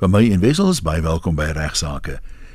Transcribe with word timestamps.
Van 0.00 0.08
my 0.10 0.30
en 0.32 0.40
Wessels 0.40 0.78
baie 0.80 1.02
welkom 1.04 1.34
by 1.36 1.50
Regsake. 1.52 2.14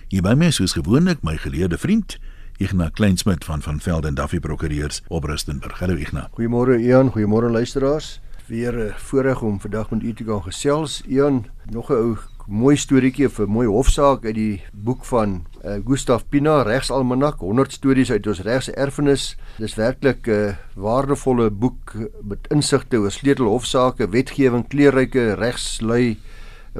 Hier 0.09 0.23
by 0.25 0.31
my 0.33 0.47
soos 0.49 0.71
gewoonlik 0.73 1.19
my 1.21 1.35
geleerde 1.37 1.77
vriend 1.77 2.15
Ignas 2.57 2.95
Kleinsmid 2.97 3.45
van 3.45 3.61
van 3.61 3.77
Velden 3.85 4.15
Duffy 4.17 4.39
Prokureurs 4.41 5.03
op 5.13 5.27
Rustenburg. 5.29 5.77
Hallo 5.77 5.93
Ignas. 5.93 6.31
Goeiemôre 6.33 6.79
Ian, 6.81 7.11
goeiemôre 7.13 7.51
luisteraars. 7.53 8.19
Weer 8.49 8.73
'n 8.73 8.93
voorreg 8.97 9.41
om 9.41 9.59
vandag 9.61 9.89
met 9.89 10.03
u 10.03 10.13
te 10.13 10.23
kan 10.23 10.41
gesels. 10.41 11.03
Ian, 11.05 11.45
nog 11.69 11.89
'n 11.89 11.93
ou 11.93 12.17
mooi 12.47 12.77
storieetjie 12.77 13.29
vir 13.29 13.45
'n 13.45 13.51
mooi 13.51 13.67
hofsaak 13.67 14.25
uit 14.25 14.35
die 14.35 14.63
boek 14.73 15.05
van 15.05 15.45
uh, 15.65 15.77
Gustav 15.85 16.23
Pina 16.29 16.61
Regsalmanak 16.61 17.39
100 17.39 17.71
stories 17.71 18.11
uit 18.11 18.27
ons 18.27 18.41
regserfenis. 18.41 19.37
Dis 19.57 19.75
werklik 19.75 20.27
'n 20.27 20.31
uh, 20.31 20.55
waardevolle 20.75 21.51
boek 21.51 21.93
met 22.23 22.47
insigte 22.49 22.97
oor 22.97 23.11
sleutelhofsaake, 23.11 24.09
wetgewing, 24.09 24.67
kleurryke 24.67 25.33
regslui 25.33 26.17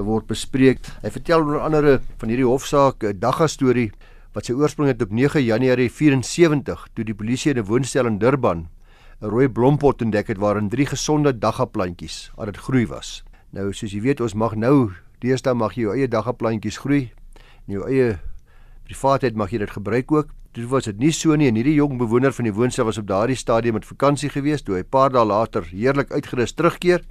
word 0.04 0.28
bespreek. 0.28 0.80
Hy 1.02 1.10
vertel 1.10 1.42
onder 1.42 1.60
andere 1.60 2.00
van 2.18 2.30
hierdie 2.30 2.48
hofsaak 2.48 3.04
'n 3.04 3.20
dagga 3.20 3.48
storie 3.48 3.92
wat 4.34 4.46
sy 4.46 4.54
oorsprong 4.54 4.90
het 4.92 5.02
op 5.02 5.12
9 5.12 5.44
Januarie 5.44 5.90
74 5.90 6.88
toe 6.94 7.06
die 7.06 7.16
polisie 7.16 7.52
in 7.52 7.60
'n 7.60 7.66
woonstel 7.66 8.06
in 8.06 8.20
Durban 8.20 8.68
'n 9.22 9.30
rooi 9.30 9.48
blompot 9.48 10.02
ontdek 10.02 10.28
het 10.28 10.38
waarin 10.38 10.70
drie 10.70 10.86
gesonde 10.86 11.32
dagga 11.32 11.66
plantjies 11.66 12.32
aan 12.38 12.46
dit 12.46 12.58
groei 12.58 12.86
was. 12.88 13.24
Nou 13.52 13.74
soos 13.74 13.92
jy 13.92 14.02
weet, 14.02 14.22
ons 14.22 14.34
mag 14.34 14.56
nou 14.56 14.92
deesdae 15.22 15.54
mag 15.54 15.76
jy 15.76 15.82
jou 15.82 15.94
eie 15.96 16.08
dagga 16.08 16.32
plantjies 16.32 16.78
groei 16.78 17.12
in 17.68 17.80
jou 17.80 17.88
eie 17.88 18.20
privaatheid 18.84 19.36
mag 19.36 19.52
jy 19.52 19.58
dit 19.58 19.72
gebruik 19.72 20.12
ook. 20.12 20.28
Dit 20.54 20.68
was 20.68 20.86
dit 20.86 21.00
nie 21.00 21.12
so 21.12 21.36
nie 21.36 21.48
en 21.48 21.56
hierdie 21.56 21.76
jong 21.76 21.98
bewoner 21.98 22.34
van 22.34 22.44
die 22.44 22.54
woonstel 22.54 22.86
was 22.86 22.98
op 22.98 23.08
daardie 23.08 23.36
stadium 23.36 23.74
met 23.74 23.86
vakansie 23.86 24.30
gewees 24.30 24.62
toe 24.62 24.76
hy 24.76 24.84
'n 24.84 24.90
paar 24.90 25.10
dae 25.10 25.26
later 25.26 25.64
heerlik 25.64 26.12
uitgerus 26.12 26.54
terugkeer 26.54 27.02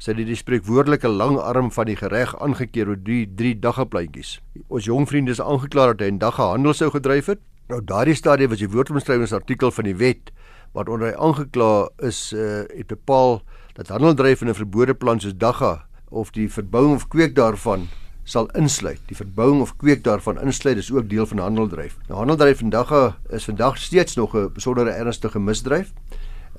sy 0.00 0.14
het 0.14 0.24
die 0.24 0.38
spreekwoordelike 0.38 1.08
lang 1.12 1.36
arm 1.36 1.68
van 1.74 1.90
die 1.90 1.96
gereg 2.00 2.32
aangekeer 2.40 2.88
oor 2.88 3.00
die 3.04 3.26
drie 3.36 3.52
daggepleintjies. 3.60 4.38
Ons 4.72 4.88
jong 4.88 5.04
vriende 5.08 5.34
is 5.34 5.42
aangekla 5.44 5.92
dat 5.92 6.00
hy 6.00 6.10
'n 6.10 6.18
daggehandel 6.18 6.74
sou 6.74 6.90
gedryf 6.90 7.26
het. 7.26 7.40
Nou 7.68 7.84
daardie 7.84 8.14
stadie 8.14 8.48
was 8.48 8.58
die 8.58 8.68
woordomskrywingsartikel 8.68 9.70
van 9.70 9.84
die 9.84 9.96
wet 9.96 10.32
waaronder 10.72 11.12
hy 11.12 11.14
aangekla 11.18 11.88
is 11.98 12.32
uh, 12.32 12.64
het 12.72 12.86
bepaal 12.86 13.42
dat 13.74 13.88
handeldryf 13.88 14.40
in 14.40 14.48
'n 14.48 14.54
verbode 14.54 14.94
plan 14.94 15.20
soos 15.20 15.36
dagga 15.36 15.84
of 16.08 16.30
die 16.30 16.48
verbouing 16.48 16.94
of 16.94 17.08
kweek 17.08 17.34
daarvan 17.34 17.88
sal 18.24 18.48
insluit. 18.56 19.00
Die 19.06 19.16
verbouing 19.16 19.60
of 19.60 19.76
kweek 19.76 20.04
daarvan 20.04 20.40
insluit 20.40 20.76
is 20.76 20.92
ook 20.92 21.08
deel 21.10 21.26
van 21.26 21.38
handeldryf. 21.38 21.98
Nou 22.08 22.18
handeldryf 22.18 22.58
vandag 22.58 23.18
is 23.28 23.44
vandag 23.44 23.76
steeds 23.78 24.16
nog 24.16 24.34
'n 24.34 24.52
besondere 24.52 24.90
ernstige 24.90 25.38
misdryf. 25.38 25.92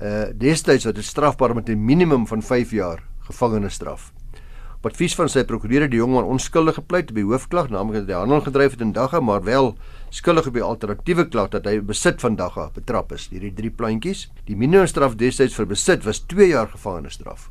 Uh 0.02 0.24
destyds 0.34 0.84
was 0.84 0.94
dit 0.94 1.04
strafbaar 1.04 1.54
met 1.54 1.68
'n 1.68 1.84
minimum 1.84 2.26
van 2.26 2.42
5 2.42 2.70
jaar 2.70 3.11
gevangenisstraf. 3.32 4.12
Op 4.82 4.88
advies 4.90 5.14
van 5.14 5.28
sy 5.30 5.44
prokureur 5.46 5.84
het 5.84 5.92
die 5.92 6.00
jongman 6.00 6.26
onskuldig 6.26 6.74
gepleit 6.80 7.12
by 7.14 7.22
hoofklag, 7.22 7.68
naamlik 7.70 8.00
dat 8.02 8.08
hy 8.10 8.22
handel 8.24 8.40
gedryf 8.42 8.72
het 8.74 8.80
in 8.82 8.94
dagga, 8.96 9.20
maar 9.22 9.44
wel 9.46 9.76
skuldig 10.10 10.48
op 10.50 10.56
die 10.58 10.64
alternatiewe 10.66 11.28
klag 11.30 11.52
dat 11.52 11.68
hy 11.70 11.76
besit 11.86 12.18
van 12.20 12.34
dagga 12.36 12.68
betrap 12.74 13.14
is. 13.14 13.28
Hierdie 13.30 13.52
drie 13.54 13.70
plantjies. 13.70 14.24
Die 14.48 14.58
minimumstraf 14.58 15.14
destyds 15.20 15.54
vir 15.54 15.70
besit 15.70 16.02
was 16.08 16.24
2 16.26 16.50
jaar 16.50 16.72
gevangenisstraf. 16.72 17.46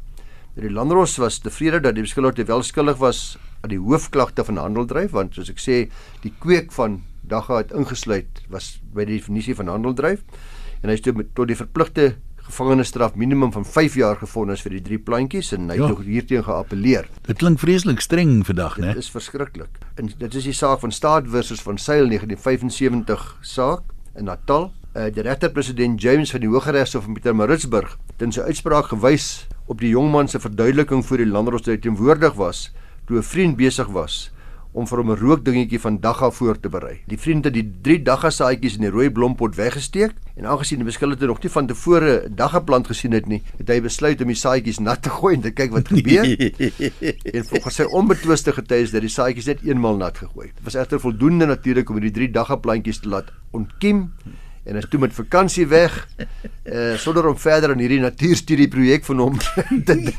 Die 0.60 0.68
landros 0.68 1.16
was 1.24 1.40
tevrede 1.40 1.80
dat 1.86 1.96
die 1.96 2.04
beskuldigde 2.04 2.44
wel 2.52 2.66
skuldig 2.68 3.00
was 3.00 3.38
aan 3.64 3.72
die 3.72 3.80
hoofklagte 3.80 4.44
van 4.44 4.60
handeldryf, 4.60 5.14
want 5.16 5.40
soos 5.40 5.54
ek 5.54 5.64
sê, 5.64 5.86
die 6.26 6.34
kweek 6.44 6.76
van 6.76 7.00
dagga 7.32 7.62
het 7.62 7.72
ingesluit 7.72 8.44
was 8.52 8.74
by 8.92 9.06
die 9.08 9.22
definisie 9.22 9.56
van 9.56 9.72
handeldryf 9.72 10.26
en 10.82 10.90
hy 10.90 10.98
is 10.98 11.04
tot 11.06 11.48
die 11.48 11.58
verpligte 11.58 12.16
gevangenisstraf 12.48 13.16
minimum 13.16 13.52
van 13.52 13.66
5 13.66 13.96
jaar 13.96 14.18
gevonnis 14.18 14.62
vir 14.66 14.76
die 14.78 14.82
drie 14.82 15.00
plantjies 15.00 15.52
en 15.56 15.70
hy 15.70 15.78
het 15.80 15.98
ja. 15.98 16.06
hierteen 16.08 16.44
geappeleer. 16.44 17.08
Dit 17.28 17.38
klink 17.38 17.60
vreeslik 17.60 18.02
streng 18.02 18.42
vandag, 18.46 18.78
né? 18.78 18.94
Dit 18.94 19.06
is 19.06 19.12
verskriklik. 19.14 19.80
En 19.96 20.12
dit 20.18 20.36
is 20.36 20.50
die 20.50 20.56
saak 20.58 20.80
van 20.80 20.92
Staat 20.92 21.30
versus 21.32 21.62
van 21.62 21.78
Sail 21.78 22.10
1975 22.12 23.38
saak 23.42 23.82
in 24.16 24.26
Natal. 24.26 24.72
Uh, 24.92 25.08
die 25.14 25.24
regter-president 25.24 26.02
James 26.02 26.32
van 26.32 26.44
die 26.44 26.50
Hooggeregshof 26.52 27.08
in 27.08 27.16
Pietermaritzburg 27.16 27.96
het 28.12 28.26
in 28.26 28.34
sy 28.36 28.44
uitspraak 28.44 28.92
gewys 28.92 29.48
op 29.72 29.80
die 29.80 29.94
jongman 29.94 30.28
se 30.28 30.40
verduideliking 30.40 31.06
voor 31.08 31.24
die 31.24 31.30
landros 31.32 31.64
teenwoordig 31.64 32.36
was 32.36 32.72
toe 33.08 33.18
'n 33.18 33.24
vriend 33.24 33.56
besig 33.58 33.88
was 33.88 34.32
om 34.72 34.88
vir 34.88 34.98
hom 34.98 35.12
'n 35.12 35.20
rookdingetjie 35.20 35.80
van 35.80 36.00
dagga 36.00 36.30
voor 36.32 36.60
te 36.60 36.70
berei. 36.70 37.02
Die 37.08 37.18
vriend 37.18 37.46
het 37.46 37.54
die 37.54 37.72
drie 37.82 38.02
dagga 38.02 38.30
saadjies 38.30 38.76
in 38.76 38.82
die 38.82 38.90
rooi 38.90 39.10
blompot 39.10 39.56
weggesteek 39.56 40.14
en 40.36 40.46
aangesien 40.46 40.78
die 40.78 40.86
beskuldigde 40.86 41.28
nog 41.28 41.42
nie 41.44 41.52
van 41.52 41.68
tevore 41.68 42.30
dagga 42.30 42.60
plant 42.60 42.88
gesien 42.88 43.12
het 43.12 43.28
nie, 43.28 43.42
het 43.58 43.68
hy 43.68 43.82
besluit 43.82 44.22
om 44.22 44.28
die 44.28 44.36
saadjies 44.36 44.80
nat 44.80 45.02
te 45.02 45.10
gooi 45.10 45.36
en 45.36 45.42
te 45.42 45.52
kyk 45.52 45.72
wat 45.72 45.88
gebeur. 45.88 46.24
en 47.36 47.46
volgens 47.46 47.76
sy 47.76 47.84
onbetwiste 47.84 48.54
getuies 48.54 48.92
dat 48.92 49.02
die 49.02 49.10
saadjies 49.10 49.46
net 49.46 49.64
eenmal 49.64 49.98
nat 49.98 50.18
gegooi 50.18 50.48
het. 50.48 50.56
Dit 50.56 50.64
was 50.64 50.76
egter 50.76 51.00
voldoende 51.00 51.46
natuurlik 51.46 51.90
om 51.90 52.00
die 52.00 52.12
drie 52.12 52.32
dagga 52.32 52.56
plantjies 52.56 53.00
te 53.00 53.10
laat 53.10 53.32
ontkiem 53.52 54.12
en 54.64 54.78
is 54.78 54.86
toe 54.90 55.00
met 55.02 55.14
vakansie 55.14 55.66
weg 55.68 56.08
uh 56.70 56.96
sonder 57.02 57.28
om 57.28 57.38
verder 57.38 57.74
aan 57.74 57.82
hierdie 57.82 58.00
natuurstudie 58.00 58.68
projek 58.70 59.06
van 59.08 59.18
hom 59.18 59.38
te 59.88 59.96
dink. 59.98 60.16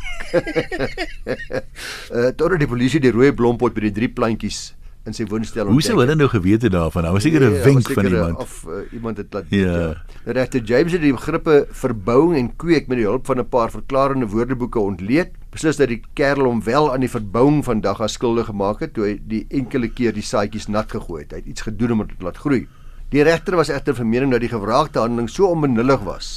uh 2.10 2.30
totdat 2.38 2.58
die 2.58 2.70
polisie 2.70 3.00
die 3.00 3.14
rooi 3.14 3.32
blompot 3.32 3.74
by 3.74 3.86
die 3.88 3.96
drie 4.02 4.10
plantjies 4.10 4.72
in 5.02 5.16
sy 5.16 5.24
woonstel 5.26 5.66
ontdek. 5.66 5.74
Hoe 5.74 5.82
sou 5.82 5.96
hulle 5.98 6.14
nou 6.14 6.28
geweet 6.30 6.62
het 6.62 6.72
daarvan? 6.74 7.02
Daar 7.02 7.14
was 7.16 7.24
seker 7.26 7.42
'n 7.42 7.52
nee, 7.52 7.62
wenk 7.62 7.90
van 7.90 8.06
iemand 8.06 8.38
of 8.38 8.66
uh, 8.68 8.92
iemand 8.92 9.16
het 9.16 9.32
laat 9.34 9.44
Ja. 9.48 9.58
ja. 9.58 10.02
Nou, 10.24 10.36
Regter 10.38 10.62
James 10.62 10.92
het 10.92 11.00
die 11.00 11.12
begrippe 11.12 11.66
verbouing 11.70 12.36
en 12.38 12.56
kweek 12.56 12.86
met 12.86 12.98
die 12.98 13.06
hulp 13.06 13.26
van 13.26 13.38
'n 13.38 13.48
paar 13.48 13.70
verklarende 13.70 14.26
woordeboeke 14.26 14.78
ontleed. 14.78 15.30
Beslis 15.50 15.76
dat 15.76 15.88
die 15.88 16.02
kerel 16.14 16.44
hom 16.44 16.62
wel 16.62 16.92
aan 16.92 17.00
die 17.00 17.10
verbouing 17.10 17.64
van 17.64 17.80
dag 17.80 18.00
as 18.00 18.12
skuldig 18.12 18.46
gemaak 18.46 18.80
het 18.80 18.94
toe 18.94 19.04
hy 19.04 19.18
die 19.26 19.46
enkele 19.50 19.88
keer 19.88 20.12
die 20.12 20.22
saadjies 20.22 20.68
nat 20.68 20.90
gegooi 20.90 21.22
het. 21.22 21.30
Hy 21.30 21.36
het 21.38 21.46
iets 21.46 21.62
gedoen 21.62 21.90
om 21.92 22.06
dit 22.06 22.18
te 22.18 22.24
laat 22.24 22.36
groei. 22.36 22.68
Die 23.12 23.20
regter 23.20 23.58
was 23.58 23.68
egter 23.68 23.92
van 23.92 24.08
mening 24.08 24.30
dat 24.32 24.40
die 24.40 24.48
gevraagde 24.48 25.02
handeling 25.02 25.26
so 25.28 25.50
onbenullig 25.52 26.00
was. 26.06 26.28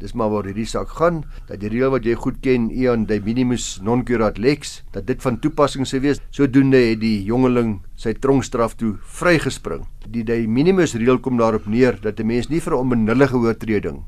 Dis 0.00 0.14
maar 0.16 0.30
waar 0.32 0.46
hierdie 0.48 0.64
saak 0.64 0.94
gaan, 0.96 1.18
dat 1.50 1.60
die 1.60 1.68
reël 1.68 1.90
wat 1.92 2.06
jy 2.08 2.14
goed 2.16 2.38
ken, 2.40 2.70
eon 2.72 3.04
de 3.04 3.18
minimis 3.20 3.66
non 3.84 4.06
curat 4.08 4.38
lex, 4.40 4.78
dat 4.94 5.04
dit 5.04 5.20
van 5.20 5.36
toepassing 5.36 5.84
sou 5.84 6.00
wees. 6.00 6.22
Sodoende 6.32 6.80
het 6.80 7.02
die 7.02 7.26
jongeling 7.26 7.82
sy 8.00 8.14
tronkstraf 8.16 8.78
toe 8.80 8.94
vrygespring. 9.18 9.84
Die 10.08 10.24
de 10.24 10.38
minimis 10.48 10.96
reël 10.96 11.20
kom 11.20 11.36
daarop 11.36 11.66
neer 11.68 12.00
dat 12.00 12.20
'n 12.20 12.26
mens 12.26 12.48
nie 12.48 12.60
vir 12.60 12.72
'n 12.72 12.80
onbenullige 12.80 13.36
oortreding 13.36 14.04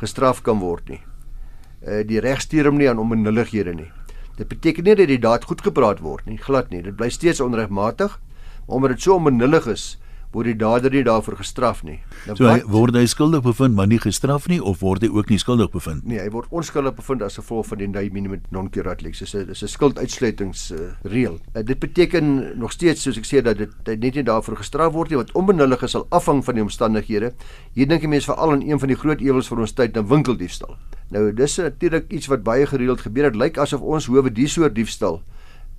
gestraf 0.00 0.42
kan 0.42 0.58
word 0.58 0.88
nie. 0.88 1.00
Uh 1.86 2.02
die 2.02 2.20
reg 2.20 2.40
stuur 2.40 2.64
hom 2.66 2.78
nie 2.78 2.88
aan 2.90 2.98
onbenullighede 2.98 3.74
nie. 3.74 3.90
Dit 4.36 4.48
beteken 4.48 4.84
nie 4.84 4.94
dat 4.94 5.08
die 5.08 5.18
daad 5.18 5.44
goed 5.44 5.60
gepraat 5.60 6.00
word 6.00 6.26
nie, 6.26 6.36
glad 6.36 6.70
nie. 6.70 6.82
Dit 6.82 6.96
bly 6.96 7.08
steeds 7.10 7.40
onregmatig, 7.40 8.20
maar 8.66 8.76
omdat 8.76 8.90
dit 8.90 9.02
so 9.02 9.14
onbenullig 9.14 9.66
is, 9.66 9.98
word 10.38 10.52
die 10.52 10.58
dader 10.58 10.94
nie 10.94 11.02
daarvoor 11.06 11.38
gestraf 11.40 11.82
nie. 11.86 11.98
Nou 12.28 12.36
so, 12.38 12.46
wat, 12.46 12.64
word 12.70 12.98
hy 12.98 13.04
skuldig 13.10 13.42
bevind 13.44 13.74
maar 13.74 13.90
nie 13.90 13.98
gestraf 14.02 14.46
nie 14.50 14.60
of 14.62 14.80
word 14.84 15.02
hy 15.02 15.10
ook 15.12 15.32
nie 15.32 15.38
skuldig 15.42 15.72
bevind? 15.74 16.06
Nee, 16.06 16.20
hy 16.22 16.30
word 16.34 16.48
onskuldig 16.54 16.94
bevind 16.98 17.24
as 17.26 17.38
gevolg 17.40 17.66
van 17.72 17.82
die 17.82 18.10
minimum 18.14 18.42
non 18.54 18.70
curat 18.70 19.02
lex. 19.02 19.18
Dis 19.24 19.34
'n 19.34 19.46
dis 19.50 19.62
'n 19.62 19.68
skulduitsluitings 19.68 20.70
uh, 20.72 20.94
reël. 21.02 21.38
Uh, 21.54 21.62
dit 21.62 21.78
beteken 21.78 22.58
nog 22.58 22.72
steeds 22.72 23.02
soos 23.02 23.18
ek 23.18 23.26
sê 23.26 23.42
dat 23.42 23.58
dit 23.58 23.70
hy 23.84 23.96
net 23.96 24.14
nie 24.14 24.24
daarvoor 24.24 24.56
gestraf 24.62 24.92
word 24.92 25.10
nie 25.10 25.18
wat 25.18 25.32
onbenullig 25.34 25.82
is 25.82 25.90
sal 25.90 26.06
afhang 26.10 26.44
van 26.44 26.54
die 26.54 26.62
omstandighede. 26.62 27.32
Hier 27.74 27.88
dink 27.88 28.02
ek 28.02 28.08
mense 28.08 28.30
veral 28.30 28.52
aan 28.52 28.62
een 28.62 28.78
van 28.78 28.88
die 28.88 28.96
groot 28.96 29.20
ewels 29.20 29.48
van 29.48 29.58
ons 29.58 29.72
tyd, 29.72 29.96
'n 29.96 30.06
winkeldiefstal. 30.06 30.76
Nou 31.10 31.32
dis 31.32 31.56
natuurlik 31.56 32.12
iets 32.12 32.26
wat 32.26 32.42
baie 32.42 32.66
gereeld 32.66 33.00
gebeur. 33.00 33.30
Dit 33.30 33.36
lyk 33.36 33.58
asof 33.58 33.80
ons 33.80 34.06
howe 34.06 34.30
die 34.30 34.48
soort 34.48 34.74
diefstal 34.74 35.22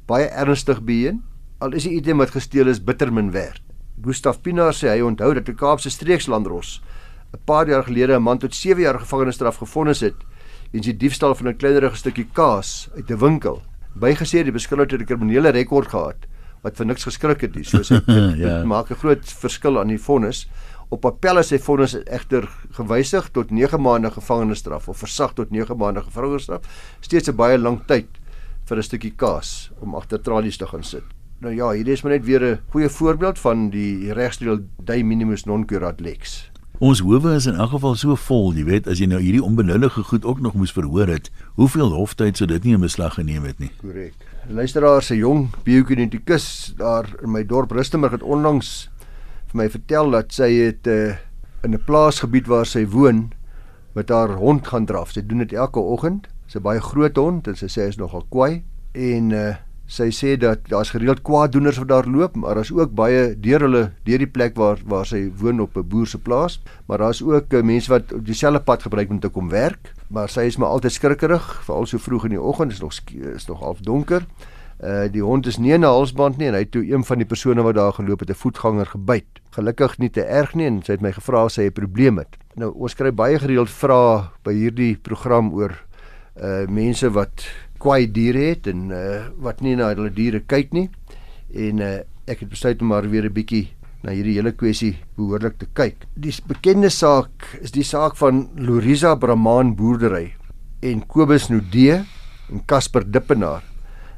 baie 0.10 0.30
ernstig 0.34 0.82
beheer. 0.82 1.18
Al 1.60 1.76
is 1.78 1.86
die 1.86 1.98
item 2.00 2.18
wat 2.18 2.34
gesteel 2.34 2.72
is 2.72 2.84
bitter 2.84 3.12
min 3.14 3.32
werd. 3.32 3.62
Gustaf 4.04 4.42
Pinaar 4.42 4.74
sê 4.74 4.90
hy 4.94 5.02
onthou 5.02 5.34
dat 5.34 5.46
die 5.46 5.56
Kaapse 5.56 5.90
streekslandros 5.90 6.82
'n 7.34 7.40
paar 7.46 7.68
jaar 7.68 7.84
gelede 7.84 8.16
'n 8.16 8.24
man 8.24 8.40
tot 8.40 8.54
7 8.54 8.82
jaar 8.82 9.00
gevangenisstraf 9.00 9.58
gevonnis 9.58 10.00
het 10.02 10.16
weens 10.72 10.86
die 10.86 10.98
diefstal 10.98 11.36
van 11.36 11.48
'n 11.48 11.58
kleinerige 11.58 11.96
stukkie 11.96 12.28
kaas 12.34 12.90
uit 12.96 13.12
'n 13.12 13.18
winkel. 13.18 13.62
Bygesê 14.00 14.44
die 14.44 14.52
beskuldigde 14.52 14.98
het 14.98 15.02
'n 15.02 15.06
kriminele 15.06 15.50
rekord 15.50 15.88
gehad 15.88 16.28
wat 16.64 16.78
vir 16.78 16.86
niks 16.86 17.04
geskrik 17.04 17.42
het 17.42 17.56
nie. 17.56 17.64
So 17.64 17.80
sê 17.80 18.02
ja. 18.44 18.64
maak 18.64 18.90
'n 18.92 18.96
groot 18.96 19.26
verskil 19.26 19.80
aan 19.80 19.88
die 19.88 19.98
vonnis. 19.98 20.48
Op 20.90 21.06
appel 21.06 21.38
is 21.38 21.48
sy 21.48 21.60
vonnis 21.60 21.94
egter 21.94 22.50
gewysig 22.72 23.30
tot 23.32 23.52
9 23.52 23.82
maande 23.82 24.12
gevangenisstraf 24.12 24.88
of 24.88 24.98
versag 24.98 25.34
tot 25.34 25.52
9 25.52 25.78
maande 25.78 26.02
gevangenisstraf. 26.02 26.62
Steeds 27.02 27.30
'n 27.30 27.36
baie 27.36 27.58
lang 27.58 27.86
tyd 27.86 28.08
vir 28.66 28.78
'n 28.78 28.84
stukkie 28.84 29.14
kaas 29.16 29.72
om 29.82 29.96
agter 29.96 30.22
tralies 30.22 30.58
te 30.58 30.66
gaan 30.66 30.84
sit. 30.84 31.04
Nou 31.40 31.54
ja, 31.56 31.72
hier 31.72 31.88
is 31.88 32.02
maar 32.04 32.12
net 32.12 32.26
weer 32.26 32.44
'n 32.44 32.60
goeie 32.70 32.90
voorbeeld 32.90 33.40
van 33.40 33.70
die 33.70 34.14
regstreel 34.14 34.60
de 34.84 35.04
minimis 35.04 35.44
non 35.44 35.66
curat 35.66 36.00
lex. 36.00 36.52
Ons 36.80 37.00
howe 37.00 37.34
is 37.36 37.46
in 37.46 37.56
elk 37.56 37.70
geval 37.70 37.96
so 37.96 38.16
vol, 38.16 38.54
jy 38.54 38.64
weet, 38.64 38.88
as 38.88 39.00
jy 39.00 39.06
nou 39.06 39.20
hierdie 39.20 39.44
onbenullige 39.44 40.04
goed 40.04 40.26
ook 40.26 40.40
nog 40.40 40.54
moes 40.54 40.72
verhoor 40.72 41.08
het, 41.08 41.32
hoeveel 41.56 41.92
hoftyd 41.92 42.38
sou 42.38 42.48
dit 42.48 42.64
nie 42.64 42.74
in 42.74 42.80
beslag 42.80 43.14
geneem 43.14 43.44
het 43.44 43.60
nie. 43.60 43.72
Korrek. 43.82 44.14
Luisteraar 44.48 45.02
se 45.02 45.16
jong 45.16 45.50
biokinetikus 45.64 46.74
daar 46.78 47.06
in 47.24 47.32
my 47.32 47.46
dorp 47.46 47.72
Rustenburg 47.72 48.12
het 48.12 48.24
onlangs 48.24 48.90
vir 49.52 49.58
my 49.58 49.70
vertel 49.70 50.12
dat 50.12 50.34
sy 50.34 50.52
het 50.54 50.88
uh, 50.88 51.16
in 51.64 51.74
'n 51.74 51.84
plaasgebied 51.86 52.48
waar 52.48 52.66
sy 52.66 52.86
woon 52.88 53.32
met 53.94 54.10
haar 54.10 54.36
hond 54.36 54.68
gaan 54.68 54.86
draf. 54.86 55.12
Sy 55.12 55.22
doen 55.22 55.38
dit 55.38 55.54
elke 55.54 55.80
oggend. 55.80 56.28
Sy's 56.48 56.60
'n 56.60 56.64
baie 56.64 56.82
groot 56.82 57.16
hond 57.16 57.48
en 57.48 57.56
sy 57.56 57.68
sê 57.68 57.82
hy 57.82 57.88
is 57.88 57.98
nogal 57.98 58.26
kwaai 58.30 58.64
en 58.92 59.32
uh, 59.32 59.56
Sy 59.90 60.12
sê 60.14 60.36
dat 60.38 60.68
daar's 60.70 60.92
gereeld 60.94 61.24
kwaaddoeners 61.26 61.80
wat 61.82 61.88
daar 61.90 62.06
loop, 62.06 62.36
maar 62.38 62.60
daar's 62.60 62.70
ook 62.70 62.92
baie 62.94 63.34
deur 63.42 63.64
hulle 63.66 63.82
deur 64.06 64.22
die 64.22 64.30
plek 64.30 64.54
waar 64.60 64.78
waar 64.86 65.08
sy 65.10 65.32
woon 65.42 65.64
op 65.66 65.78
'n 65.78 65.88
boer 65.90 66.08
se 66.08 66.20
plaas, 66.20 66.60
maar 66.86 67.02
daar's 67.02 67.22
ook 67.22 67.54
uh, 67.54 67.64
mense 67.64 67.90
wat 67.90 68.14
dieselfde 68.26 68.60
pad 68.60 68.84
gebruik 68.84 69.10
om 69.10 69.20
te 69.20 69.30
kom 69.30 69.50
werk, 69.50 69.94
maar 70.08 70.30
sy 70.30 70.46
is 70.46 70.58
maar 70.58 70.70
altyd 70.70 70.92
skrikkerig, 70.92 71.64
veral 71.66 71.86
so 71.86 71.98
vroeg 71.98 72.24
in 72.24 72.30
die 72.30 72.42
oggend, 72.42 72.72
is 72.72 72.80
nog 72.80 72.94
is 73.34 73.48
nog 73.48 73.60
half 73.60 73.80
donker. 73.80 74.22
Uh 74.80 75.12
die 75.12 75.24
hond 75.24 75.48
is 75.48 75.58
nie 75.58 75.74
in 75.74 75.82
'n 75.82 75.90
halsband 75.90 76.38
nie 76.38 76.48
en 76.48 76.54
hy 76.54 76.60
het 76.60 76.72
toe 76.72 76.86
een 76.86 77.04
van 77.04 77.18
die 77.18 77.26
persone 77.26 77.62
wat 77.62 77.76
daar 77.76 77.94
geloop 77.94 78.20
het 78.20 78.30
'n 78.30 78.34
voetganger 78.34 78.86
gebyt. 78.86 79.42
Gelukkig 79.50 79.98
nie 79.98 80.10
te 80.10 80.24
erg 80.24 80.54
nie 80.56 80.66
en 80.66 80.84
sy 80.84 80.92
het 80.92 81.02
my 81.02 81.12
gevra 81.12 81.44
of 81.46 81.52
sy 81.52 81.62
'n 81.62 81.72
probleem 81.72 82.18
het. 82.18 82.38
Nou 82.56 82.72
ons 82.76 82.94
kry 82.94 83.12
baie 83.12 83.40
gereeld 83.40 83.70
vrae 83.70 84.30
by 84.44 84.54
hierdie 84.54 84.98
program 85.02 85.54
oor 85.54 85.74
uh 86.42 86.68
mense 86.68 87.10
wat 87.10 87.44
kwaai 87.80 88.12
diere 88.12 88.52
het 88.52 88.68
en 88.68 88.90
uh 88.92 89.28
wat 89.44 89.62
nie 89.62 89.76
na 89.76 89.94
hulle 89.94 90.12
diere 90.14 90.40
kyk 90.40 90.74
nie. 90.76 90.90
En 91.54 91.80
uh 91.80 91.98
ek 92.30 92.44
het 92.44 92.50
besluit 92.50 92.82
om 92.82 92.92
maar 92.94 93.10
weer 93.10 93.26
'n 93.26 93.34
bietjie 93.34 93.70
na 94.04 94.14
hierdie 94.16 94.38
hele 94.38 94.52
kwessie 94.56 94.98
behoorlik 95.18 95.58
te 95.60 95.68
kyk. 95.74 96.06
Die 96.16 96.34
bekende 96.48 96.90
saak 96.90 97.58
is 97.62 97.72
die 97.72 97.84
saak 97.84 98.16
van 98.16 98.48
Loriza 98.56 99.16
Brahman 99.16 99.76
boerdery 99.76 100.36
en 100.82 101.04
Kobus 101.08 101.50
Nudee 101.50 102.06
en 102.50 102.64
Casper 102.66 103.04
Dippenaar. 103.04 103.64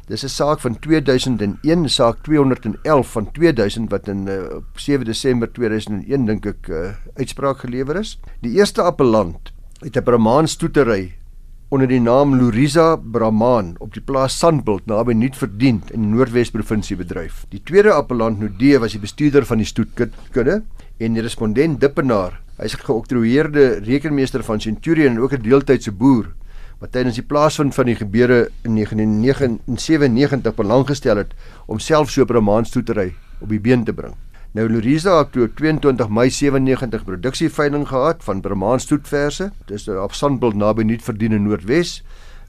Dis 0.08 0.24
'n 0.24 0.30
saak 0.30 0.60
van 0.60 0.76
2001, 0.80 1.90
saak 1.90 2.24
211 2.24 3.12
van 3.12 3.32
2000 3.32 3.90
wat 3.90 4.08
in 4.08 4.28
uh, 4.28 4.60
7 4.76 5.06
Desember 5.06 5.48
2001 5.48 6.26
dink 6.26 6.46
ek 6.46 6.70
uh, 6.70 6.94
uitspraak 7.16 7.60
gelewer 7.64 7.96
is. 7.96 8.20
Die 8.42 8.58
eerste 8.58 8.82
appellant 8.82 9.54
het 9.82 9.98
'n 9.98 10.04
Brahman 10.04 10.48
stoetery 10.48 11.21
onder 11.72 11.88
die 11.88 12.02
naam 12.04 12.34
Loriza 12.36 12.98
Brahman 13.00 13.70
op 13.80 13.94
die 13.96 14.02
plaas 14.04 14.34
Sandbult 14.36 14.90
naby 14.92 15.14
Nuutverdiend 15.16 15.94
in 15.96 16.04
die 16.04 16.10
Noordwes 16.12 16.50
provinsie 16.52 16.98
bedryf. 17.00 17.46
Die 17.54 17.62
tweede 17.64 17.94
appellant 17.96 18.42
Nudee 18.42 18.82
was 18.84 18.92
die 18.92 19.00
bestuurder 19.00 19.46
van 19.48 19.62
die 19.62 19.68
stoetkudde 19.70 20.58
en 21.00 21.16
die 21.16 21.24
respondent 21.24 21.80
Dippenaar. 21.80 22.42
Hy's 22.60 22.76
'n 22.76 22.84
geoktroeëerde 22.84 23.80
rekenmeester 23.88 24.44
van 24.44 24.60
Centurion 24.60 25.16
en 25.16 25.22
ook 25.24 25.32
'n 25.32 25.48
deeltydse 25.48 25.92
boer 25.92 26.34
wat 26.82 26.92
tydens 26.92 27.16
die 27.16 27.24
plaasvind 27.24 27.74
van 27.74 27.86
die 27.86 27.96
gebeure 27.96 28.50
in 28.64 28.76
1997 28.76 30.56
belang 30.56 30.86
gestel 30.88 31.18
het 31.18 31.32
om 31.68 31.80
self 31.80 32.10
so 32.10 32.22
'n 32.22 32.28
bramaanstoetery 32.28 33.14
op 33.40 33.50
die 33.50 33.60
been 33.60 33.86
te 33.86 33.94
bring. 33.94 34.16
Nou 34.52 34.66
Loriza 34.70 35.18
het 35.18 35.32
toe 35.32 35.48
22 35.54 36.10
Mei 36.10 36.30
97 36.30 37.04
produksieveiling 37.08 37.88
gehad 37.88 38.24
van 38.24 38.42
bramaanstoetverse. 38.42 39.52
Dis 39.66 39.88
op 39.88 40.14
Sandbult 40.14 40.56
naby 40.56 40.84
Nuutverdien 40.84 41.32
in 41.32 41.44
Noordwes. 41.44 42.02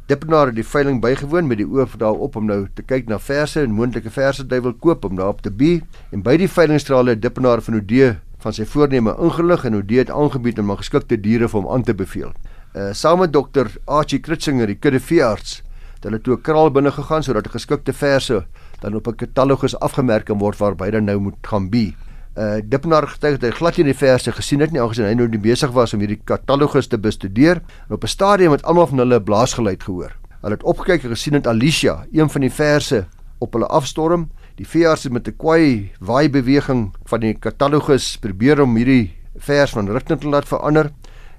Dippenaar 0.07 0.51
het 0.51 0.59
die 0.59 0.67
veiling 0.67 1.01
bygewoon 1.01 1.47
met 1.47 1.63
die 1.63 1.69
oog 1.69 1.97
daarop 1.97 2.37
om 2.37 2.47
nou 2.51 2.67
te 2.75 2.83
kyk 2.83 3.07
na 3.09 3.19
verse 3.19 3.61
en 3.61 3.77
moontlike 3.79 4.11
verse 4.11 4.47
duiwel 4.47 4.75
koop 4.75 5.05
om 5.05 5.17
daarop 5.17 5.43
te 5.43 5.51
bi. 5.51 5.77
En 6.11 6.23
by 6.27 6.37
die 6.43 6.51
veilingstrale 6.51 7.15
het 7.15 7.23
Dippenaar 7.23 7.63
van 7.63 7.79
Odee 7.79 8.17
van 8.43 8.53
sy 8.53 8.67
voorneme 8.67 9.15
ingelig 9.23 9.65
en 9.65 9.79
Odee 9.79 10.03
het 10.03 10.11
aangebied 10.11 10.59
om 10.59 10.75
geskikte 10.77 11.21
diere 11.21 11.49
vir 11.49 11.61
hom 11.61 11.71
aan 11.71 11.87
te 11.87 11.95
beveel 11.95 12.35
uh, 12.75 12.93
saam 12.93 13.19
met 13.23 13.33
dokter 13.33 13.71
Archie 13.85 14.21
Kritzinger, 14.21 14.67
die 14.67 14.79
kudde 14.79 15.01
veearts, 15.01 15.61
het 15.97 16.09
hulle 16.09 16.21
toe 16.21 16.37
'n 16.37 16.43
kraal 16.43 16.71
binne 16.71 16.91
gegaan 16.91 17.23
sodat 17.23 17.47
'n 17.47 17.57
geskikte 17.59 17.93
verse 17.93 18.45
dan 18.83 18.95
op 18.95 19.07
'n 19.07 19.15
katalogus 19.15 19.79
afgemerk 19.79 20.25
kan 20.25 20.39
word 20.39 20.59
waarby 20.59 20.91
dan 20.91 21.05
nou 21.05 21.19
moet 21.19 21.35
gaan 21.41 21.71
bi. 21.71 21.95
Uh 22.39 22.61
Dippenaar 22.65 23.09
getuig 23.09 23.39
dat 23.39 23.51
hy 23.51 23.57
glad 23.57 23.77
nie 23.77 23.85
die 23.85 23.95
verse 23.95 24.33
gesien 24.33 24.61
het 24.61 24.73
nie 24.73 24.81
aangesien 24.81 25.07
hy 25.07 25.15
nou 25.15 25.29
nie 25.29 25.39
besig 25.39 25.71
was 25.71 25.95
om 25.95 26.01
hierdie 26.01 26.21
katalogus 26.25 26.87
te 26.87 26.99
bestudeer 26.99 27.63
en 27.89 27.95
op 27.95 28.05
'n 28.05 28.09
stadium 28.09 28.53
het 28.53 28.63
almal 28.63 28.87
van 28.87 28.99
hulle 28.99 29.19
'n 29.19 29.25
blaasgeluid 29.25 29.83
gehoor. 29.83 30.13
Hulle 30.41 30.55
het 30.55 30.63
opgekyk 30.63 31.05
en 31.05 31.11
gesien 31.11 31.33
dat 31.33 31.47
Alicia, 31.47 32.07
een 32.13 32.31
van 32.31 32.41
die 32.41 32.51
verse 32.51 33.07
op 33.39 33.53
hulle 33.53 33.67
afstorm. 33.67 34.31
Die 34.57 34.67
veearts 34.67 35.03
het 35.03 35.13
met 35.13 35.29
'n 35.29 35.37
kwai 35.37 35.93
waai 36.01 36.31
beweging 36.31 36.95
van 37.05 37.21
die 37.21 37.35
katalogus 37.35 38.17
probeer 38.19 38.61
om 38.63 38.77
hierdie 38.77 39.15
vers 39.37 39.71
van 39.71 39.89
rigting 39.89 40.21
te 40.21 40.29
laat 40.29 40.49
verander. 40.49 40.91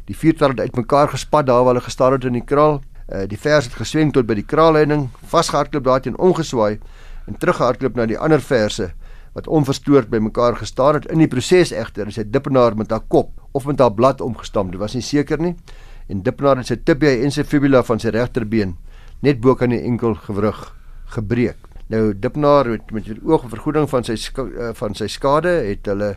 Die 0.05 0.17
viertal 0.17 0.49
het 0.49 0.59
uitmekaar 0.59 1.09
gespat 1.09 1.45
daar 1.45 1.63
waar 1.63 1.73
hulle 1.73 1.81
gestaan 1.81 2.11
het 2.11 2.23
in 2.23 2.33
die 2.33 2.45
kraal. 2.45 2.81
Uh, 3.09 3.27
die 3.27 3.37
vers 3.37 3.65
het 3.65 3.73
geswing 3.73 4.13
tot 4.13 4.25
by 4.25 4.33
die 4.33 4.45
kraalheining, 4.45 5.09
vasgehardloop 5.27 5.83
daarteen 5.83 6.17
omgeswaai 6.17 6.79
en 7.27 7.37
teruggehardloop 7.39 7.95
na 7.95 8.05
die 8.05 8.19
ander 8.19 8.41
verse 8.41 8.91
wat 9.33 9.47
onverstoord 9.47 10.11
bymekaar 10.13 10.55
gestaan 10.55 10.99
het. 10.99 11.07
In 11.11 11.23
die 11.23 11.27
proses 11.27 11.71
egter 11.73 12.07
is 12.07 12.19
hy 12.21 12.25
dippenaar 12.29 12.77
met 12.77 12.91
haar 12.93 13.05
kop 13.07 13.31
of 13.51 13.65
met 13.65 13.79
haar 13.81 13.93
blad 13.93 14.21
omgestamp. 14.21 14.71
Dit 14.71 14.81
was 14.81 14.93
nie 14.93 15.05
seker 15.05 15.41
nie. 15.41 15.55
En 16.07 16.21
dippenaar 16.21 16.61
het 16.61 16.69
sy 16.69 16.77
tibia 16.85 17.15
en 17.23 17.31
sy 17.33 17.45
fibula 17.47 17.83
van 17.83 17.99
sy 17.99 18.13
regterbeen 18.13 18.75
net 19.23 19.39
bo 19.41 19.55
kan 19.55 19.71
die 19.71 19.81
enkel 19.81 20.17
gewrig 20.25 20.59
gebreek. 21.15 21.57
Nou 21.89 22.11
dippenaar 22.13 22.69
met 22.69 22.91
met 22.91 23.07
die 23.07 23.19
oog 23.23 23.47
vergoeding 23.49 23.89
van 23.89 24.03
sy 24.03 24.17
uh, 24.17 24.71
van 24.75 24.95
sy 24.95 25.07
skade 25.07 25.51
het 25.63 25.87
hulle 25.87 26.15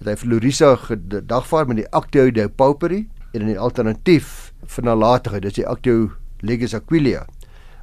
het 0.00 0.08
hy 0.08 0.14
vir 0.22 0.30
Lorisa 0.32 0.74
gedagvaar 0.80 1.68
met 1.68 1.82
die 1.82 1.90
Actio 1.92 2.30
de 2.30 2.48
Pauperi 2.48 3.06
en 3.32 3.46
'n 3.46 3.56
alternatief 3.56 4.52
vir 4.66 4.84
nalatigheid, 4.84 5.42
dis 5.42 5.58
die 5.60 5.66
actio 5.66 6.10
legis 6.40 6.74
aquilia. 6.74 7.26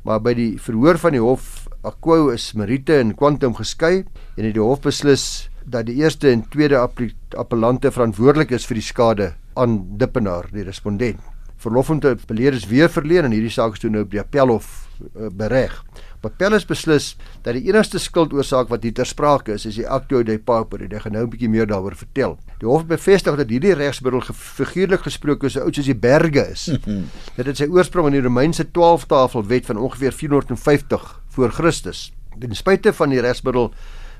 Maar 0.03 0.19
by 0.21 0.33
die 0.33 0.57
verhoor 0.59 0.97
van 0.97 1.11
die 1.11 1.21
hof 1.21 1.56
aquo 1.87 2.31
is 2.33 2.51
merite 2.53 2.99
en 2.99 3.15
quantum 3.15 3.55
geskei 3.57 4.03
en 4.35 4.43
het 4.43 4.55
die 4.57 4.63
hof 4.63 4.83
beslis 4.83 5.47
dat 5.67 5.87
die 5.87 5.97
eerste 6.01 6.31
en 6.31 6.45
tweede 6.51 6.79
appellante 6.79 7.91
verantwoordelik 7.91 8.53
is 8.55 8.67
vir 8.67 8.79
die 8.79 8.87
skade 8.87 9.31
aan 9.57 9.79
Dippenaar, 9.99 10.47
die 10.53 10.63
respondent. 10.63 11.19
Verlof 11.57 11.89
om 11.89 11.99
te 11.99 12.13
beleer 12.29 12.53
is 12.53 12.67
weer 12.69 12.91
verleen 12.93 13.27
en 13.27 13.33
hierdie 13.33 13.51
saak 13.51 13.75
is 13.75 13.81
toe 13.81 13.89
nou 13.91 14.05
op 14.05 14.13
die 14.13 14.21
appelhof 14.21 14.67
uh, 15.01 15.31
bereg. 15.33 15.73
Papellus 16.21 16.65
beslis 16.65 17.11
dat 17.45 17.57
die 17.57 17.67
enigste 17.69 17.99
skuldoorsaak 18.01 18.69
wat 18.71 18.85
hier 18.85 18.93
ter 18.97 19.09
sprake 19.09 19.53
is, 19.57 19.65
is 19.69 19.77
die 19.77 19.87
actio 19.89 20.23
de 20.25 20.37
pauper. 20.37 20.85
Ek 20.85 21.03
gaan 21.05 21.13
nou 21.17 21.25
'n 21.25 21.29
bietjie 21.33 21.49
meer 21.49 21.67
daaroor 21.67 21.95
vertel. 21.95 22.37
Die 22.61 22.69
hof 22.69 22.85
bevestig 22.85 23.37
dat 23.37 23.49
hierdie 23.49 23.73
regsmiddel 23.73 24.21
figuurlik 24.33 25.01
gesproke 25.01 25.49
so 25.49 25.61
oud 25.61 25.75
soos 25.75 25.85
die 25.85 25.97
berge 25.97 26.47
is. 26.51 26.65
Dit 27.37 27.45
het 27.45 27.57
sy 27.57 27.67
oorsprong 27.69 28.07
in 28.07 28.21
die 28.21 28.25
Romeinse 28.25 28.65
12-tafelwet 28.65 29.65
van 29.65 29.77
ongeveer 29.77 30.13
450 30.13 31.21
voor 31.37 31.53
Christus. 31.53 32.11
Ten 32.39 32.55
spyte 32.57 32.93
van 32.97 33.13
die 33.13 33.21
regsmiddel 33.21 33.69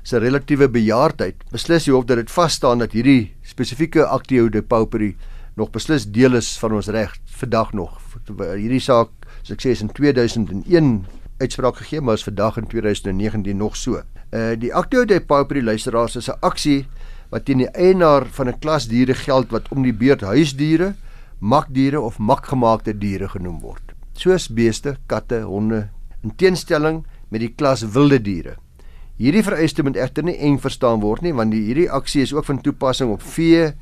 se 0.06 0.20
relatiewe 0.22 0.68
bejaardheid, 0.70 1.42
beslis 1.52 1.88
die 1.88 1.94
hof 1.94 2.06
dat 2.08 2.20
dit 2.20 2.30
vas 2.30 2.54
staan 2.54 2.82
dat 2.82 2.94
hierdie 2.94 3.32
spesifieke 3.46 4.06
actio 4.06 4.46
de 4.48 4.62
pauper 4.62 5.10
nog 5.58 5.72
beslis 5.74 6.06
deel 6.14 6.38
is 6.38 6.52
van 6.62 6.76
ons 6.78 6.90
reg 6.94 7.16
vandag 7.40 7.72
nog. 7.74 7.96
Hierdie 8.28 8.82
saak, 8.82 9.10
soos 9.42 9.56
ek 9.56 9.64
sê, 9.64 9.74
is 9.74 9.82
in 9.82 9.90
2001 9.90 10.92
uitspraak 11.42 11.82
gegee, 11.82 12.02
maar 12.02 12.18
is 12.18 12.26
vandag 12.26 12.60
in 12.62 12.70
2019 12.70 13.58
nog 13.58 13.76
so. 13.76 13.98
Uh 14.30 14.54
die 14.60 14.70
Actio 14.74 15.04
de 15.08 15.18
Pauperi 15.20 15.62
luisteraars 15.64 16.16
is 16.16 16.30
'n 16.30 16.38
aksie 16.40 16.86
wat 17.30 17.44
teen 17.44 17.58
die 17.58 17.70
eienaar 17.74 18.26
van 18.26 18.48
'n 18.48 18.58
klas 18.58 18.86
diere 18.88 19.14
geld 19.14 19.50
wat 19.50 19.68
om 19.74 19.82
die 19.82 19.92
beurt 19.92 20.20
huisdiere, 20.20 20.94
makdiere 21.40 22.00
of 22.00 22.18
makgemaakte 22.18 22.98
diere 22.98 23.28
genoem 23.28 23.60
word. 23.60 23.94
Soos 24.12 24.48
beeste, 24.48 24.96
katte, 25.06 25.42
honde 25.42 25.88
in 26.24 26.34
teenstelling 26.36 27.04
met 27.30 27.42
die 27.44 27.52
klas 27.54 27.84
wilde 27.94 28.20
diere. 28.22 28.56
Hierdie 29.18 29.42
vereiste 29.42 29.82
moet 29.82 29.98
egter 29.98 30.26
nie 30.26 30.36
eng 30.46 30.60
verstaan 30.62 31.02
word 31.02 31.24
nie 31.26 31.34
want 31.34 31.54
die 31.54 31.64
hierdie 31.66 31.90
aksie 31.90 32.22
is 32.22 32.32
ook 32.34 32.46
van 32.46 32.62
toepassing 32.62 33.10
op 33.10 33.22
vee, 33.34 33.72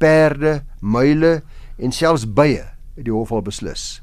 perde, 0.00 0.62
muile 0.80 1.42
en 1.76 1.92
selfs 1.92 2.24
bye, 2.24 2.64
het 2.96 3.04
die 3.04 3.12
hof 3.12 3.32
al 3.32 3.44
beslis. 3.44 4.00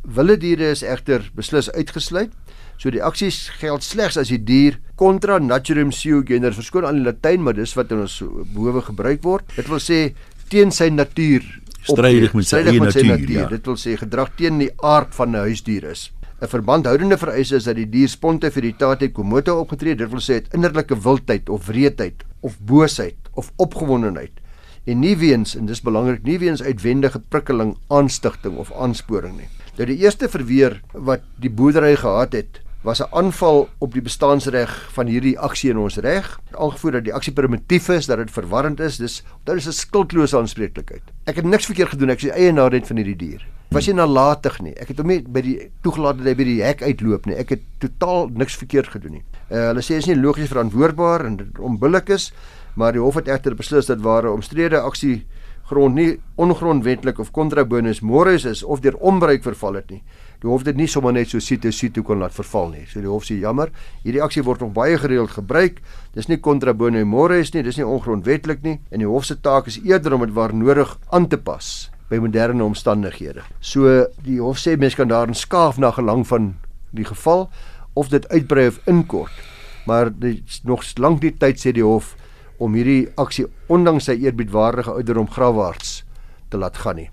Wilde 0.00 0.38
diere 0.40 0.70
is 0.72 0.82
egter 0.82 1.26
beslis 1.36 1.68
uitgesluit. 1.76 2.32
So 2.80 2.88
die 2.88 3.02
aksies 3.04 3.50
geld 3.60 3.84
slegs 3.84 4.16
as 4.16 4.30
die 4.32 4.40
dier 4.40 4.78
contra 4.96 5.36
naturam 5.38 5.90
seu 5.92 6.22
gener 6.24 6.54
verskoon 6.56 6.86
aan 6.88 7.02
die 7.02 7.04
Latyn, 7.04 7.42
maar 7.44 7.58
dis 7.58 7.76
wat 7.76 7.92
in 7.92 8.06
ons 8.06 8.22
bowe 8.54 8.80
gebruik 8.86 9.20
word. 9.26 9.44
Dit 9.58 9.68
wil 9.68 9.82
sê 9.84 9.98
teen 10.48 10.72
sy 10.72 10.88
natuur 10.88 11.44
strydig 11.84 12.32
met 12.36 12.48
sy 12.48 12.62
eie 12.62 12.80
natuur. 12.80 13.10
natuur 13.12 13.36
ja. 13.36 13.50
Dit 13.52 13.68
wil 13.68 13.76
sê 13.80 13.98
gedrag 14.00 14.32
teen 14.38 14.62
die 14.62 14.72
aard 14.80 15.12
van 15.16 15.36
'n 15.36 15.44
huisdier 15.50 15.90
is. 15.92 16.08
'n 16.40 16.48
Verbandhoudende 16.48 17.18
vereiste 17.18 17.56
is 17.56 17.66
dat 17.68 17.76
die 17.76 17.88
dier 17.88 18.08
sponte 18.08 18.50
veritate 18.50 19.10
komoto 19.12 19.58
opgetree, 19.60 19.94
dit 19.94 20.08
wil 20.08 20.22
sê 20.24 20.40
dit 20.40 20.54
innerlike 20.56 20.96
wildheid 20.96 21.50
of 21.52 21.66
wreedheid 21.66 22.24
of 22.40 22.56
boosheid 22.64 23.28
of 23.34 23.52
opgewondenheid 23.56 24.40
en 24.86 25.02
nie 25.04 25.16
weens 25.20 25.52
en 25.56 25.66
dis 25.68 25.82
belangrik 25.84 26.24
nie 26.24 26.38
weens 26.40 26.62
uitwendige 26.62 27.20
prikkeling, 27.28 27.74
aanstigting 27.88 28.56
of 28.56 28.72
aansporing 28.72 29.36
nie. 29.36 29.50
Nou 29.76 29.86
die 29.86 29.98
eerste 30.00 30.28
verweer 30.32 30.80
wat 30.94 31.28
die 31.44 31.52
boerdery 31.52 31.92
gehad 32.00 32.32
het, 32.32 32.62
was 32.82 33.02
'n 33.02 33.12
aanval 33.12 33.68
op 33.78 33.92
die 33.92 34.02
bestaansreg 34.02 34.72
van 34.92 35.06
hierdie 35.06 35.38
aksie 35.38 35.70
in 35.70 35.78
ons 35.78 35.96
reg, 35.96 36.40
aangevoer 36.56 36.92
dat 36.92 37.04
die 37.04 37.14
aksie 37.14 37.32
primitief 37.32 37.88
is, 37.88 38.06
dat 38.06 38.18
dit 38.18 38.30
verwarrend 38.30 38.80
is, 38.80 38.96
dis 38.96 39.22
dit 39.44 39.56
is 39.56 39.66
'n 39.66 39.72
skuldlose 39.72 40.36
aanspreeklikheid. 40.36 41.02
Ek 41.26 41.36
het 41.36 41.44
niks 41.44 41.66
verkeerd 41.66 41.90
gedoen, 41.90 42.10
ek 42.10 42.16
is 42.16 42.32
die 42.32 42.32
eienaar 42.32 42.70
net 42.70 42.86
van 42.86 42.96
hierdie 42.96 43.16
dier. 43.16 43.46
Was 43.70 43.86
jy 43.86 43.92
nalatig 43.94 44.56
nie? 44.66 44.72
Ek 44.82 44.88
het 44.90 44.98
hom 44.98 45.12
nie 45.12 45.20
by 45.22 45.40
die 45.46 45.52
toegelaat 45.84 46.16
dat 46.18 46.26
hy 46.26 46.32
by 46.34 46.46
die 46.48 46.56
hek 46.58 46.80
uitloop 46.82 47.28
nie. 47.30 47.36
Ek 47.38 47.52
het 47.54 47.60
totaal 47.78 48.32
niks 48.34 48.56
verkeerd 48.58 48.88
gedoen 48.90 49.20
nie. 49.20 49.22
Uh, 49.46 49.68
hulle 49.68 49.84
sê 49.86 50.00
is 50.00 50.08
nie 50.10 50.16
logies 50.18 50.50
verantwoordbaar 50.50 51.22
en 51.28 51.36
onbillik 51.62 52.10
is, 52.10 52.32
maar 52.74 52.96
die 52.96 53.02
hof 53.02 53.20
het 53.20 53.30
egter 53.30 53.54
beslis 53.54 53.86
dat 53.86 54.02
ware 54.02 54.32
omstrede 54.34 54.80
aksie 54.82 55.20
grond 55.70 55.94
nie 55.94 56.16
ongrondwetlik 56.42 57.20
of 57.22 57.30
kontra 57.30 57.62
bonus 57.62 58.00
mores 58.02 58.48
is 58.50 58.64
of 58.66 58.82
deur 58.82 58.96
onbruik 58.98 59.46
verval 59.46 59.78
het 59.78 59.94
nie 59.94 60.00
Die 60.40 60.48
hof 60.50 60.64
het 60.64 60.72
dit 60.72 60.80
nie 60.80 60.88
sommer 60.90 61.14
net 61.14 61.30
so 61.30 61.38
sito 61.38 61.70
sito 61.70 62.02
kon 62.02 62.18
laat 62.24 62.34
verval 62.34 62.72
nie. 62.72 62.86
So 62.88 63.04
die 63.04 63.10
hof 63.12 63.26
sê 63.28 63.36
jammer, 63.38 63.70
hierdie 64.02 64.22
aksie 64.24 64.42
word 64.42 64.64
nog 64.64 64.72
baie 64.74 64.96
gereeld 64.98 65.30
gebruik. 65.36 65.78
Dis 66.16 66.26
nie 66.32 66.40
contra 66.42 66.72
bono 66.74 67.04
mores 67.04 67.52
nie, 67.54 67.62
dis 67.62 67.78
nie 67.78 67.86
ongrondwettig 67.86 68.64
nie 68.64 68.78
en 68.90 69.04
die 69.04 69.10
hof 69.14 69.28
se 69.28 69.38
taak 69.38 69.68
is 69.70 69.78
eerder 69.84 70.16
om 70.16 70.26
dit 70.26 70.34
waar 70.34 70.56
nodig 70.56 70.96
aan 71.12 71.28
te 71.28 71.38
pas 71.38 71.90
by 72.10 72.18
moderne 72.18 72.64
omstandighede. 72.64 73.44
So 73.60 74.06
die 74.24 74.40
hof 74.42 74.58
sê 74.58 74.76
mense 74.78 74.98
kan 74.98 75.10
daarin 75.10 75.38
skaaf 75.38 75.78
na 75.78 75.92
gelang 75.94 76.26
van 76.26 76.54
die 76.90 77.06
geval 77.06 77.46
of 77.94 78.10
dit 78.10 78.26
uitbrei 78.30 78.66
of 78.68 78.80
inkort. 78.90 79.32
Maar 79.86 80.10
dit 80.10 80.42
is 80.46 80.60
nog 80.66 80.82
lank 80.98 81.22
nie 81.22 81.32
tyd 81.38 81.62
sê 81.62 81.72
die 81.72 81.86
hof 81.86 82.16
om 82.60 82.74
hierdie 82.76 83.08
aksie 83.16 83.46
ondanks 83.72 84.10
sy 84.10 84.18
eerbiedwaardige 84.20 84.92
ouderdom 84.92 85.30
grawwaarts 85.30 86.02
te 86.50 86.58
laat 86.58 86.82
gaan 86.82 86.98
nie. 87.00 87.08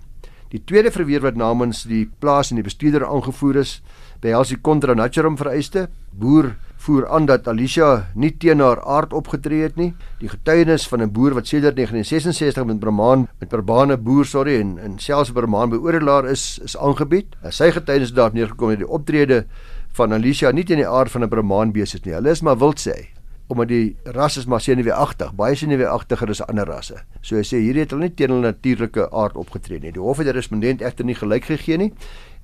Die 0.48 0.60
tweede 0.64 0.90
verweer 0.90 1.22
wat 1.24 1.36
namens 1.36 1.84
die 1.88 2.06
plaas 2.20 2.50
en 2.50 2.58
die 2.58 2.66
bestuurder 2.66 3.04
aangevoer 3.06 3.60
is, 3.62 3.78
behels 4.20 4.52
die 4.52 4.60
contra 4.60 4.94
naturam 4.96 5.36
vereiste. 5.36 5.86
Boer 6.10 6.54
voer 6.88 7.08
aan 7.12 7.26
dat 7.28 7.48
Alicia 7.50 8.08
nie 8.16 8.30
teen 8.40 8.62
haar 8.64 8.80
aard 8.80 9.12
opgetree 9.12 9.66
het 9.66 9.76
nie. 9.76 9.90
Die 10.22 10.30
getuienis 10.32 10.86
van 10.88 11.02
'n 11.04 11.12
boer 11.12 11.34
wat 11.36 11.46
sedert 11.46 11.76
1966 11.76 12.64
met 12.64 12.80
Bramaan 12.80 13.28
met 13.40 13.48
Brabane 13.48 13.96
boer 13.96 14.24
sorry 14.24 14.60
en 14.60 14.78
en 14.78 14.98
selfs 14.98 15.32
Bramaan 15.32 15.70
beoordelaar 15.70 16.24
is 16.24 16.58
is 16.64 16.76
aangebied. 16.76 17.36
Sy 17.50 17.70
getuienis 17.70 18.12
daarop 18.12 18.34
neergekom 18.34 18.70
het 18.70 18.78
die 18.78 18.88
optrede 18.88 19.44
van 19.92 20.12
Alicia 20.12 20.50
nie 20.50 20.64
teen 20.64 20.80
die 20.80 20.88
aard 20.88 21.10
van 21.10 21.22
'n 21.22 21.28
Brahman 21.28 21.72
besit 21.72 22.04
nie. 22.04 22.14
Hulle 22.14 22.30
is 22.30 22.42
maar 22.42 22.58
wild 22.58 22.80
sê 22.80 23.17
omdat 23.48 23.68
die 23.68 23.96
ras 24.12 24.36
is 24.36 24.46
maar 24.46 24.60
senuweeagtig, 24.60 25.32
baie 25.36 25.56
senuweeagtiger 25.56 26.28
as 26.28 26.42
ander 26.44 26.68
rasse. 26.68 26.98
So 27.24 27.38
hy 27.38 27.44
sê 27.48 27.60
hierdie 27.62 27.86
het 27.86 27.94
hulle 27.94 28.08
nie 28.08 28.14
teen 28.16 28.34
hulle 28.34 28.52
natuurlike 28.52 29.08
aard 29.16 29.38
opgetree 29.40 29.80
nie. 29.80 29.92
Die 29.96 30.02
hof 30.04 30.20
het 30.20 30.28
die 30.28 30.34
respondent 30.36 30.84
egter 30.84 31.08
nie 31.08 31.16
gelyk 31.16 31.48
gegee 31.48 31.80
nie 31.80 31.88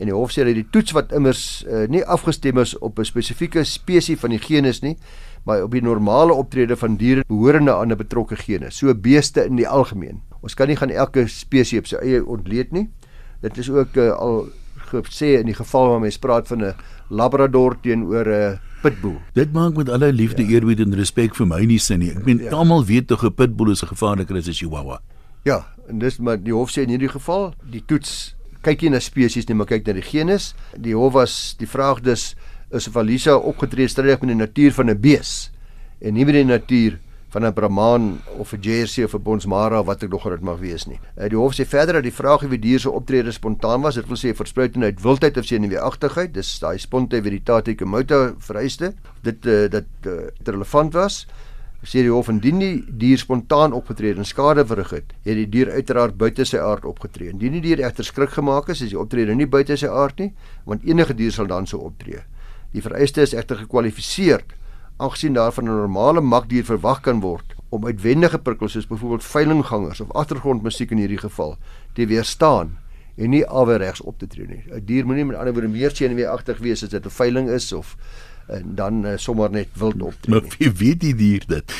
en 0.00 0.08
die 0.08 0.16
hof 0.16 0.32
sê 0.32 0.46
dat 0.48 0.56
die 0.56 0.66
toets 0.72 0.96
wat 0.96 1.12
immers 1.14 1.44
uh, 1.68 1.84
nie 1.92 2.02
afgestem 2.08 2.58
is 2.58 2.72
op 2.80 2.98
'n 2.98 3.04
spesifieke 3.04 3.64
spesies 3.64 4.18
van 4.20 4.30
die 4.30 4.40
genus 4.40 4.80
nie, 4.82 4.96
maar 5.44 5.62
op 5.62 5.70
die 5.70 5.84
normale 5.84 6.32
optrede 6.32 6.76
van 6.76 6.96
diere 6.96 7.24
behorende 7.28 7.74
aan 7.74 7.92
'n 7.92 7.96
betrokke 7.96 8.36
genus, 8.36 8.78
so 8.78 8.94
beeste 8.94 9.44
in 9.44 9.56
die 9.56 9.68
algemeen. 9.68 10.22
Ons 10.42 10.54
kan 10.54 10.68
nie 10.68 10.76
gaan 10.76 10.90
elke 10.90 11.28
spesies 11.28 11.78
op 11.78 11.86
sy 11.86 11.96
eie 11.96 12.24
ontleed 12.26 12.72
nie. 12.72 12.88
Dit 13.40 13.58
is 13.58 13.70
ook 13.70 13.96
uh, 13.96 14.10
al 14.10 14.48
gesê 14.90 15.38
in 15.40 15.46
die 15.46 15.54
geval 15.54 15.88
waar 15.88 16.00
mens 16.00 16.18
praat 16.18 16.48
van 16.48 16.64
'n 16.64 16.74
labrador 17.10 17.76
teenoor 17.80 18.26
'n 18.28 18.58
pitbull. 18.84 19.18
Dit 19.36 19.52
maak 19.56 19.76
met 19.80 19.88
alle 19.88 20.12
liefde, 20.12 20.44
ja. 20.44 20.58
eerbied 20.58 20.84
en 20.84 20.94
respek 20.98 21.34
vir 21.38 21.48
my 21.48 21.62
nie 21.64 21.80
sin 21.82 22.02
nie. 22.04 22.12
Ek 22.12 22.24
meen 22.28 22.42
ja. 22.44 22.52
almal 22.54 22.84
weet 22.84 23.08
tog 23.08 23.24
'n 23.24 23.34
pitbull 23.34 23.72
is 23.72 23.82
'n 23.82 23.92
gevaarliker 23.92 24.36
as 24.36 24.48
'n 24.48 24.58
chihuahua. 24.60 25.00
Ja, 25.44 25.66
en 25.88 25.98
dis 25.98 26.18
maar 26.18 26.38
die 26.40 26.52
hof 26.52 26.70
sê 26.70 26.82
in 26.82 26.92
hierdie 26.92 27.12
geval, 27.12 27.54
die 27.70 27.82
toets 27.86 28.34
kyk 28.62 28.82
nie 28.82 28.90
na 28.90 29.00
spesies 29.00 29.48
nie, 29.48 29.56
maar 29.56 29.66
kyk 29.66 29.86
na 29.86 29.92
die 29.92 30.02
genus. 30.02 30.54
Die 30.76 30.94
hof 30.94 31.12
was 31.12 31.54
die 31.58 31.68
vraag 31.68 32.00
dus 32.00 32.34
is 32.70 32.88
of 32.88 32.96
Alisa 32.96 33.36
opgetree 33.36 33.88
strydig 33.88 34.20
met 34.20 34.32
die 34.32 34.40
natuur 34.40 34.72
van 34.72 34.90
'n 34.90 35.00
bees 35.00 35.50
en 36.00 36.14
nie 36.14 36.24
met 36.24 36.34
die 36.34 36.44
natuur 36.44 36.98
van 37.34 37.44
'n 37.44 37.52
Brahman 37.52 38.20
of 38.38 38.52
'n 38.52 38.60
Jersey 38.60 39.04
of 39.04 39.14
'n 39.14 39.22
Bonsmara 39.22 39.82
wat 39.84 40.02
ek 40.02 40.10
nog 40.10 40.28
dit 40.28 40.40
mag 40.40 40.58
wees 40.58 40.86
nie. 40.86 41.00
Uh, 41.18 41.28
die 41.28 41.36
hof 41.36 41.54
sê 41.54 41.66
verder 41.66 41.94
dat 41.94 42.02
die 42.02 42.12
vraag 42.12 42.44
of 42.44 42.50
die 42.50 42.58
dier 42.58 42.80
se 42.80 42.90
optrede 42.90 43.32
spontaan 43.32 43.80
was, 43.80 43.94
dit 43.94 44.06
wil 44.06 44.16
sê 44.16 44.34
verspruit 44.34 44.76
uit 44.76 45.02
wildheid 45.02 45.36
of 45.36 45.44
senuweeagtigheid, 45.44 46.34
dis 46.34 46.58
daai 46.58 46.78
sponte 46.78 47.22
veritate 47.22 47.74
comoto 47.74 48.34
vereiste, 48.38 48.94
dit 49.22 49.46
uh, 49.46 49.68
dat 49.68 49.84
uh, 50.06 50.12
relevant 50.44 50.92
was. 50.92 51.26
Sê 51.82 52.00
die 52.00 52.10
hof 52.10 52.28
indien 52.28 52.58
die 52.58 52.84
dier 52.88 53.18
spontaan 53.18 53.72
opgetree 53.72 54.14
en 54.14 54.24
skade 54.24 54.64
verrig 54.66 54.90
het, 54.90 55.12
het 55.24 55.34
die 55.34 55.48
dier 55.48 55.70
uiteraard 55.70 56.16
buite 56.16 56.44
sy 56.44 56.56
aard 56.56 56.84
opgetree. 56.84 57.30
Indien 57.30 57.52
die 57.52 57.60
dier 57.60 57.82
egter 57.84 58.04
skrik 58.04 58.30
gemaak 58.30 58.68
is, 58.68 58.80
is 58.80 58.90
die 58.94 58.98
optrede 58.98 59.34
nie 59.34 59.46
buite 59.46 59.76
sy 59.76 59.86
aard 59.86 60.18
nie, 60.18 60.32
want 60.64 60.84
enige 60.84 61.14
dier 61.14 61.32
sal 61.32 61.46
dan 61.46 61.66
so 61.66 61.78
optree. 61.78 62.22
Die 62.72 62.82
vereiste 62.82 63.22
is 63.22 63.34
egter 63.34 63.56
gekwalifiseer 63.56 64.44
aangesien 64.96 65.32
daarvan 65.34 65.64
'n 65.64 65.76
normale 65.76 66.20
makdier 66.20 66.64
verwag 66.64 67.00
kan 67.00 67.20
word 67.20 67.54
om 67.68 67.86
uitwendige 67.86 68.38
prikkels 68.38 68.72
soos 68.72 68.86
byvoorbeeld 68.86 69.24
veilinggangers 69.24 70.00
of 70.00 70.12
agtergrondmusiek 70.12 70.90
in 70.90 70.98
hierdie 70.98 71.18
geval 71.18 71.56
te 71.92 72.06
weerstaan 72.06 72.78
en 73.16 73.30
nie 73.30 73.46
alweregs 73.46 74.00
op 74.00 74.18
te 74.18 74.26
tree 74.26 74.46
nie. 74.46 74.64
'n 74.70 74.84
Dier 74.84 75.06
moenie 75.06 75.24
met 75.24 75.36
ander 75.36 75.52
woorde 75.52 75.68
meer 75.68 75.90
senuweeagtig 75.90 76.58
wees 76.58 76.82
as 76.82 76.90
dit 76.90 77.04
'n 77.04 77.10
veiling 77.10 77.48
is 77.48 77.72
of 77.72 77.96
en 78.46 78.74
dan 78.74 79.06
uh, 79.06 79.16
sommer 79.16 79.50
net 79.50 79.68
wild 79.72 80.02
optree. 80.02 80.34
Maar 80.34 80.56
wie 80.58 80.70
weet 80.70 81.00
die 81.00 81.14
dier 81.14 81.44
dit? 81.46 81.74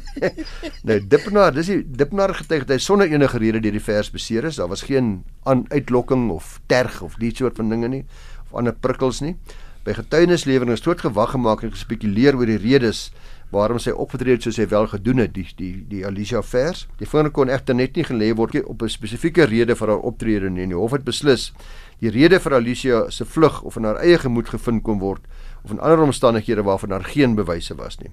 nou 0.86 0.98
Dippenaar, 1.06 1.54
dis 1.54 1.66
die 1.66 1.82
Dippenaar 1.82 2.34
getuig 2.34 2.66
dat 2.66 2.76
hy 2.76 2.82
sonder 2.82 3.10
enige 3.10 3.38
rede 3.42 3.60
deur 3.60 3.74
die 3.74 3.82
vers 3.82 4.10
beseer 4.10 4.44
is. 4.44 4.60
Daar 4.60 4.70
was 4.70 4.86
geen 4.86 5.24
aan 5.42 5.64
uitlokking 5.68 6.30
of 6.30 6.60
terg 6.70 7.00
of 7.02 7.18
die 7.18 7.32
soort 7.34 7.56
van 7.56 7.68
dinge 7.68 7.88
nie 7.88 8.04
of 8.46 8.54
ander 8.58 8.74
prikkels 8.74 9.20
nie. 9.20 9.36
By 9.84 9.94
getuienislewering 9.96 10.74
is 10.74 10.82
tot 10.84 11.00
gewag 11.00 11.30
gemaak 11.32 11.62
en 11.64 11.70
gespekuleer 11.72 12.36
oor 12.36 12.50
die 12.50 12.60
redes 12.60 13.06
waarom 13.50 13.80
sy 13.82 13.90
opgetree 13.90 14.36
het 14.36 14.44
soos 14.44 14.58
hy 14.60 14.66
wel 14.70 14.86
gedoen 14.92 15.22
het 15.24 15.32
die 15.34 15.46
die 15.56 15.70
die 15.88 16.02
Alicia 16.06 16.42
vers. 16.44 16.84
Die 17.00 17.08
vonnis 17.08 17.32
kon 17.34 17.48
egter 17.50 17.74
net 17.74 17.96
nie 17.96 18.04
gelê 18.04 18.28
word 18.36 18.60
op 18.60 18.82
'n 18.82 18.92
spesifieke 18.92 19.46
rede 19.48 19.74
vir 19.74 19.88
haar 19.88 20.04
optrede 20.04 20.50
nie. 20.50 20.66
Die 20.66 20.76
hof 20.76 20.92
het 20.92 21.04
beslis 21.04 21.52
die 22.00 22.10
rede 22.10 22.38
vir 22.40 22.54
Alicia 22.54 23.10
se 23.10 23.24
vlug 23.24 23.62
of 23.62 23.76
in 23.76 23.84
haar 23.84 23.98
eie 24.04 24.18
gemoed 24.18 24.48
gevind 24.48 24.82
kon 24.82 24.98
word 24.98 25.22
of 25.64 25.70
in 25.70 25.80
ander 25.80 26.02
omstandighede 26.02 26.62
waarvan 26.62 26.90
daar 26.90 27.04
geen 27.04 27.34
bewyse 27.34 27.74
was 27.74 27.98
nie. 27.98 28.10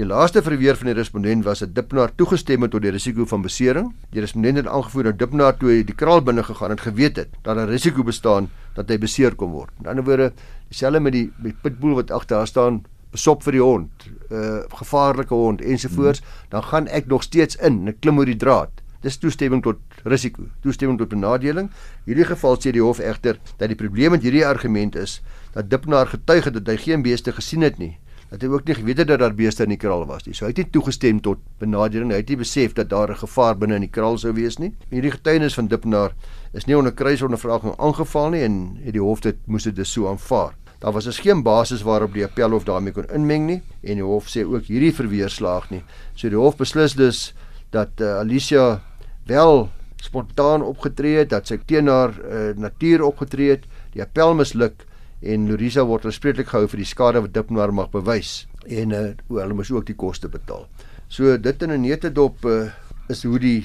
Die 0.00 0.06
laaste 0.08 0.40
verweer 0.40 0.78
van 0.80 0.88
die 0.88 0.94
respondent 0.96 1.44
was 1.44 1.60
dat 1.60 1.74
Dipnaar 1.76 2.14
toegestem 2.16 2.64
het 2.64 2.70
tot 2.72 2.80
die 2.80 2.92
risiko 2.94 3.26
van 3.28 3.42
besering. 3.44 3.90
Die 4.14 4.22
respondent 4.24 4.56
het 4.56 4.70
aangevoer 4.72 5.10
dat 5.10 5.18
Dipnaar 5.20 5.58
toe 5.60 5.68
hy 5.68 5.82
die 5.84 5.96
kraal 6.02 6.22
binne 6.24 6.40
gegaan 6.46 6.72
het, 6.72 6.80
geweet 6.86 7.20
het 7.20 7.34
dat 7.44 7.58
'n 7.60 7.68
risiko 7.68 8.02
bestaan 8.02 8.48
dat 8.78 8.88
hy 8.88 8.96
beseer 8.96 9.34
kon 9.34 9.52
word. 9.52 9.68
In 9.80 9.90
ander 9.92 10.04
woorde, 10.04 10.32
dieselfde 10.68 11.00
met 11.00 11.12
die 11.12 11.30
met 11.36 11.60
pitbull 11.60 11.94
wat 11.94 12.10
agter 12.10 12.36
haar 12.36 12.46
staan, 12.46 12.80
besop 13.12 13.42
vir 13.42 13.52
die 13.52 13.62
hond, 13.62 13.90
'n 14.06 14.34
uh, 14.34 14.62
gevaarlike 14.72 15.34
hond 15.34 15.60
ensovoorts, 15.60 16.20
hmm. 16.20 16.48
dan 16.48 16.62
gaan 16.62 16.86
ek 16.86 17.06
nog 17.06 17.22
steeds 17.22 17.56
in 17.56 17.80
en 17.80 17.88
ek 17.88 18.00
klim 18.00 18.18
oor 18.18 18.24
die 18.24 18.36
draad. 18.36 18.70
Dis 19.02 19.18
toestemming 19.18 19.62
tot 19.62 19.76
risiko, 20.04 20.42
toestemming 20.62 20.98
tot 20.98 21.08
benadeling. 21.08 21.70
Hierdie 22.06 22.24
geval 22.24 22.56
sê 22.56 22.72
die 22.72 22.82
hof 22.82 22.98
egter 22.98 23.38
dat 23.58 23.68
die 23.68 23.76
probleem 23.76 24.10
met 24.10 24.22
hierdie 24.22 24.46
argument 24.46 24.96
is 24.96 25.20
dat 25.52 25.70
Dipnaar 25.70 26.06
getuig 26.06 26.44
het 26.44 26.54
dat 26.54 26.66
hy 26.66 26.76
geen 26.76 27.02
beeste 27.02 27.32
gesien 27.32 27.60
het 27.60 27.78
nie 27.78 27.98
dat 28.30 28.44
hy 28.44 28.48
ook 28.48 28.68
nie 28.68 28.76
geweet 28.78 29.00
het 29.02 29.08
dat 29.10 29.18
daar 29.18 29.34
beeste 29.34 29.64
in 29.66 29.74
die 29.74 29.80
kraal 29.80 30.04
was 30.06 30.26
nie. 30.26 30.34
So 30.34 30.46
hy 30.46 30.52
het 30.52 30.60
nie 30.62 30.70
toegestem 30.70 31.18
tot 31.24 31.40
benadering. 31.58 32.12
Hy 32.14 32.20
het 32.22 32.30
nie 32.30 32.38
besef 32.38 32.76
dat 32.78 32.88
daar 32.90 33.10
'n 33.10 33.22
gevaar 33.26 33.58
binne 33.58 33.74
in 33.74 33.86
die 33.86 33.90
kraal 33.90 34.18
sou 34.18 34.32
wees 34.32 34.58
nie. 34.58 34.72
Hierdie 34.90 35.10
getuienis 35.10 35.54
van 35.54 35.66
Dippenaar 35.66 36.14
is 36.52 36.66
nie 36.66 36.76
onder 36.76 36.92
kruisondervraging 36.92 37.74
aangeval 37.78 38.30
nie 38.30 38.42
en 38.42 38.78
het 38.84 38.92
die 38.92 39.02
hof 39.02 39.20
dit 39.20 39.36
moes 39.46 39.64
dit 39.64 39.86
so 39.86 40.08
aanvaar. 40.08 40.54
Daar 40.78 40.92
was 40.92 41.04
dus 41.04 41.18
geen 41.18 41.42
basis 41.42 41.82
waarop 41.82 42.12
die 42.12 42.24
appelhof 42.24 42.64
daarmee 42.64 42.92
kon 42.92 43.04
inmeng 43.12 43.46
nie 43.46 43.62
en 43.82 43.94
die 43.94 44.04
hof 44.04 44.28
sê 44.28 44.44
ook 44.44 44.64
hierdie 44.64 44.94
verweerslaag 44.94 45.70
nie. 45.70 45.82
So 46.14 46.28
die 46.28 46.38
hof 46.38 46.56
beslis 46.56 46.94
dus 46.94 47.34
dat 47.70 48.00
uh, 48.00 48.18
Alicia 48.18 48.80
wel 49.26 49.68
spontaan 49.96 50.62
opgetree 50.62 51.18
het, 51.18 51.30
dat 51.30 51.46
sy 51.46 51.58
teen 51.66 51.86
haar 51.86 52.14
uh, 52.16 52.56
natuur 52.56 53.02
opgetree 53.02 53.50
het, 53.50 53.66
die 53.92 54.02
appel 54.02 54.34
misluk 54.34 54.86
en 55.22 55.48
Lorisa 55.48 55.84
word 55.84 56.06
aanspreeklik 56.08 56.48
gehou 56.48 56.68
vir 56.68 56.80
die 56.82 56.88
skade 56.88 57.20
wat 57.20 57.34
Dipnoor 57.34 57.72
mag 57.76 57.90
bewys 57.92 58.46
en 58.66 58.92
uh, 58.92 59.02
hulle 59.28 59.56
moes 59.56 59.70
ook 59.72 59.86
die 59.88 59.96
koste 59.96 60.28
betaal. 60.28 60.66
So 61.08 61.36
dit 61.36 61.62
in 61.62 61.72
'n 61.72 61.80
netedop 61.80 62.44
uh, 62.44 62.70
is 63.08 63.22
hoe 63.24 63.38
die 63.38 63.64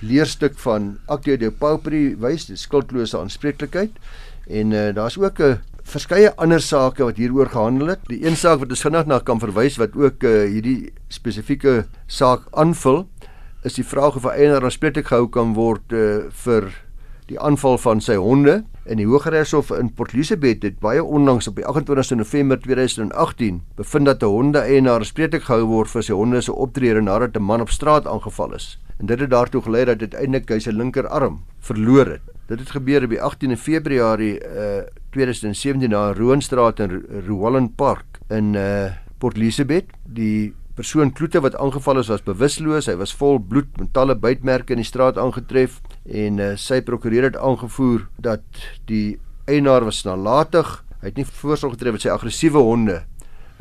leerstuk 0.00 0.58
van 0.58 0.98
Actio 1.06 1.36
de 1.36 1.50
Pauperi 1.50 2.16
wys, 2.16 2.46
die 2.46 2.56
skuldlose 2.56 3.18
aanspreeklikheid 3.18 3.90
en 4.50 4.72
uh, 4.72 4.94
daar's 4.94 5.18
ook 5.18 5.38
'n 5.38 5.42
uh, 5.42 5.56
verskeie 5.82 6.30
ander 6.36 6.60
sake 6.60 7.04
wat 7.04 7.16
hieroor 7.16 7.50
gehandel 7.50 7.86
het. 7.86 8.00
Die 8.08 8.24
een 8.26 8.36
saak 8.36 8.58
wat 8.58 8.70
ons 8.70 8.80
vinnig 8.80 9.06
na 9.06 9.18
kan 9.18 9.40
verwys 9.40 9.76
wat 9.76 9.96
ook 9.96 10.22
uh, 10.22 10.46
hierdie 10.46 10.92
spesifieke 11.08 11.86
saak 12.06 12.46
aanvul 12.52 13.08
is 13.62 13.74
die 13.74 13.86
vraag 13.86 14.16
of 14.16 14.24
'n 14.24 14.36
eienaar 14.38 14.64
aanspreeklik 14.64 15.06
gehou 15.06 15.28
kan 15.28 15.54
word 15.54 15.92
uh, 15.92 16.30
vir 16.30 16.70
die 17.26 17.40
aanval 17.40 17.78
van 17.78 18.00
sy 18.00 18.14
honde 18.14 18.64
In 18.82 18.98
die 18.98 19.06
Hooggeregshof 19.06 19.68
in 19.70 19.92
Port 19.94 20.10
Elizabeth 20.10 20.64
het 20.66 20.80
baie 20.82 21.02
onlangs 21.04 21.46
op 21.46 21.54
die 21.54 21.66
28 21.66 22.16
November 22.18 22.58
2018 22.60 23.60
bevind 23.78 24.06
dat 24.06 24.22
'n 24.22 24.26
honde-eienaar 24.26 25.04
spreeklik 25.04 25.42
gehou 25.42 25.66
word 25.66 25.90
vir 25.90 26.02
sy 26.02 26.12
honde 26.12 26.40
se 26.40 26.52
optrede 26.52 27.00
nadat 27.00 27.36
'n 27.36 27.42
man 27.42 27.60
op 27.60 27.70
straat 27.70 28.06
aangeval 28.06 28.54
is. 28.54 28.78
En 28.98 29.06
dit 29.06 29.20
het 29.20 29.30
daartoe 29.30 29.62
gelei 29.62 29.84
dat 29.84 30.00
uiteindelik 30.00 30.48
hy 30.48 30.58
sy 30.58 30.70
linkerarm 30.70 31.44
verloor 31.60 32.06
het. 32.06 32.20
Dit 32.46 32.58
het 32.58 32.70
gebeur 32.70 33.04
op 33.04 33.10
die 33.10 33.20
18de 33.20 33.56
Februarie 33.56 34.40
uh, 34.40 34.82
2017 35.10 35.90
na 35.90 36.12
Roonstraat 36.12 36.80
in 36.80 37.04
Rowland 37.26 37.76
Park 37.76 38.18
in 38.28 38.54
uh, 38.54 38.90
Port 39.18 39.36
Elizabeth. 39.36 39.84
Die 40.04 40.54
persoon 40.74 41.12
Kloete 41.12 41.40
wat 41.40 41.56
aangeval 41.56 41.98
is 41.98 42.08
was 42.08 42.22
bewusteloos. 42.22 42.86
Hy 42.86 42.96
was 42.96 43.14
vol 43.14 43.38
bloed 43.38 43.78
met 43.78 43.92
talle 43.92 44.16
bytmerke 44.16 44.72
in 44.72 44.82
die 44.82 44.88
straat 44.88 45.18
aangetref 45.18 45.80
en 46.06 46.40
uh, 46.42 46.52
sy 46.58 46.80
prokureur 46.82 47.28
het 47.30 47.36
aangevoer 47.38 48.06
dat 48.22 48.42
die 48.90 49.20
eienaar 49.46 49.84
was 49.86 50.02
nalatig. 50.06 50.80
Hy 51.00 51.10
het 51.10 51.18
nie 51.18 51.26
voorsorg 51.26 51.76
getref 51.76 51.96
met 51.96 52.04
sy 52.06 52.12
aggressiewe 52.14 52.62
honde 52.62 53.02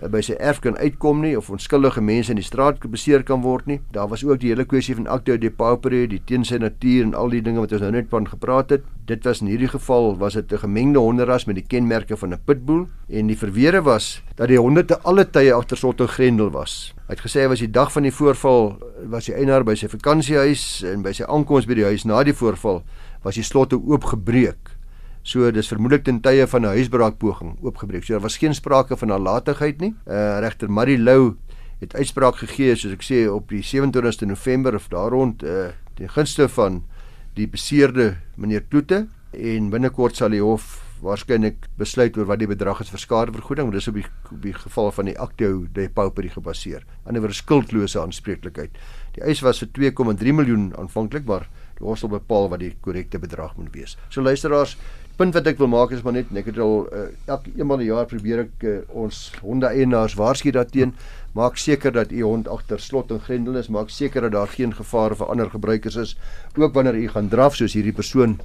by 0.09 0.21
sy 0.25 0.33
erf 0.39 0.61
kan 0.63 0.77
uitkom 0.77 1.21
nie 1.21 1.35
of 1.37 1.49
onskuldige 1.53 2.01
mense 2.01 2.31
in 2.33 2.39
die 2.39 2.45
straat 2.45 2.81
beseer 2.89 3.21
kan 3.23 3.43
word 3.43 3.67
nie. 3.69 3.79
Daar 3.93 4.09
was 4.09 4.23
ook 4.25 4.39
die 4.41 4.49
hele 4.49 4.65
kwessie 4.65 4.95
van 4.95 5.07
acte 5.07 5.37
de 5.37 5.51
pauperie, 5.51 6.07
die 6.07 6.21
teen 6.25 6.45
sy 6.47 6.57
natuur 6.57 7.03
en 7.03 7.13
al 7.13 7.29
die 7.29 7.41
dinge 7.41 7.61
wat 7.61 7.75
ons 7.75 7.83
nou 7.85 7.91
net 7.91 8.09
van 8.09 8.25
gepraat 8.27 8.73
het. 8.73 8.87
Dit 9.05 9.25
was 9.27 9.41
in 9.41 9.51
hierdie 9.51 9.69
geval 9.69 10.17
was 10.17 10.33
dit 10.33 10.51
'n 10.51 10.57
gemengde 10.57 10.99
honderras 10.99 11.45
met 11.45 11.55
die 11.55 11.67
kenmerke 11.67 12.17
van 12.17 12.33
'n 12.33 12.41
pitbull 12.45 12.87
en 13.09 13.27
die 13.27 13.37
verweere 13.37 13.81
was 13.81 14.21
dat 14.35 14.47
die 14.47 14.57
honde 14.57 14.85
te 14.85 14.97
alle 15.03 15.25
tye 15.29 15.53
agter 15.53 15.77
slot 15.77 16.01
en 16.01 16.07
grendel 16.07 16.49
was. 16.49 16.93
Hy 17.07 17.13
het 17.13 17.21
gesê 17.21 17.41
hy 17.41 17.47
was 17.47 17.59
die 17.59 17.71
dag 17.71 17.91
van 17.91 18.03
die 18.03 18.11
voorval 18.11 18.77
was 19.09 19.27
hy 19.27 19.33
eienaar 19.33 19.63
by 19.63 19.75
sy 19.75 19.87
vakansiehuis 19.87 20.83
en 20.83 21.01
by 21.01 21.11
sy 21.11 21.23
aankoms 21.23 21.65
by 21.65 21.73
die 21.73 21.83
huis 21.83 22.05
na 22.05 22.23
die 22.23 22.33
voorval 22.33 22.83
was 23.23 23.35
die 23.35 23.43
slotte 23.43 23.75
oopgebreek. 23.75 24.70
So 25.23 25.51
dis 25.53 25.69
vermoedelik 25.69 26.03
ten 26.03 26.21
tye 26.21 26.47
van 26.47 26.61
'n 26.65 26.73
huisbraakpoging 26.75 27.57
oopgebreek. 27.61 28.03
So 28.03 28.13
daar 28.13 28.21
was 28.21 28.37
geen 28.37 28.55
sprake 28.55 28.97
van 28.97 29.07
nalatigheid 29.07 29.79
nie. 29.79 29.95
Uh 30.07 30.39
regter 30.39 30.71
Marie 30.71 30.97
Lou 30.97 31.35
het 31.79 31.95
uitspraak 31.95 32.35
gegee 32.35 32.75
soos 32.75 32.93
ek 32.93 33.03
sê 33.03 33.29
op 33.29 33.49
die 33.49 33.61
27ste 33.61 34.25
November 34.25 34.75
of 34.75 34.87
daar 34.87 35.09
rond 35.09 35.43
uh 35.43 35.69
ten 35.93 36.09
gunste 36.09 36.49
van 36.49 36.83
die 37.33 37.47
beseerde 37.47 38.17
meneer 38.35 38.63
Kloete 38.69 39.07
en 39.31 39.69
binnekort 39.69 40.15
sal 40.15 40.29
die 40.29 40.41
hof 40.41 40.81
waarskynlik 41.01 41.65
besluit 41.79 42.17
oor 42.17 42.27
wat 42.29 42.41
die 42.41 42.49
bedrag 42.49 42.81
is 42.83 42.91
vir 42.93 43.01
skadevergoeding, 43.01 43.67
maar 43.67 43.77
dis 43.77 43.89
op 43.89 43.97
die 43.97 44.05
op 44.31 44.41
die 44.43 44.53
geval 44.53 44.91
van 44.93 45.09
die 45.09 45.17
actio 45.19 45.65
de 45.73 45.87
pauperie 45.89 46.29
gebaseer. 46.29 46.85
Anderswoorde 47.05 47.37
skuldlose 47.39 47.99
aanspreeklikheid. 48.01 48.77
Die 49.17 49.23
eis 49.25 49.41
was 49.41 49.63
vir 49.63 49.71
2,3 49.79 50.35
miljoen 50.37 50.69
aanvanklik, 50.79 51.25
maar 51.25 51.47
die 51.79 51.87
hof 51.87 51.99
sal 51.99 52.11
bepaal 52.13 52.51
wat 52.53 52.61
die 52.61 52.75
korrekte 52.85 53.19
bedrag 53.19 53.57
moet 53.57 53.73
wees. 53.73 53.97
So 54.09 54.21
luisteraars, 54.21 54.77
punt 55.21 55.35
wat 55.37 55.45
ek 55.45 55.59
wil 55.61 55.69
maak 55.69 55.91
is 55.93 56.01
maar 56.01 56.15
net 56.17 56.31
ek 56.33 56.47
het 56.49 56.57
al 56.57 56.87
uh, 56.89 57.07
elke 57.29 57.51
eenmal 57.53 57.77
'n 57.77 57.85
jaar 57.85 58.07
probeer 58.09 58.39
ek 58.47 58.63
uh, 58.65 58.77
ons 58.89 59.31
honde 59.41 59.67
eienaars 59.69 60.17
waarsku 60.17 60.51
daarteen. 60.51 60.95
Maak 61.37 61.57
seker 61.57 61.91
dat 61.91 62.11
u 62.11 62.23
hond 62.23 62.47
agter 62.47 62.79
slot 62.79 63.11
en 63.11 63.21
grendel 63.21 63.55
is. 63.55 63.69
Maak 63.69 63.89
seker 63.89 64.21
dat 64.21 64.31
daar 64.31 64.47
geen 64.47 64.73
gevaar 64.73 65.15
vir 65.15 65.29
ander 65.29 65.49
gebruikers 65.49 65.95
is. 65.95 66.17
Ook 66.57 66.73
wanneer 66.73 66.95
u 66.95 67.07
gaan 67.07 67.29
draf 67.29 67.55
soos 67.55 67.73
hierdie 67.73 67.93
persoon 67.93 68.39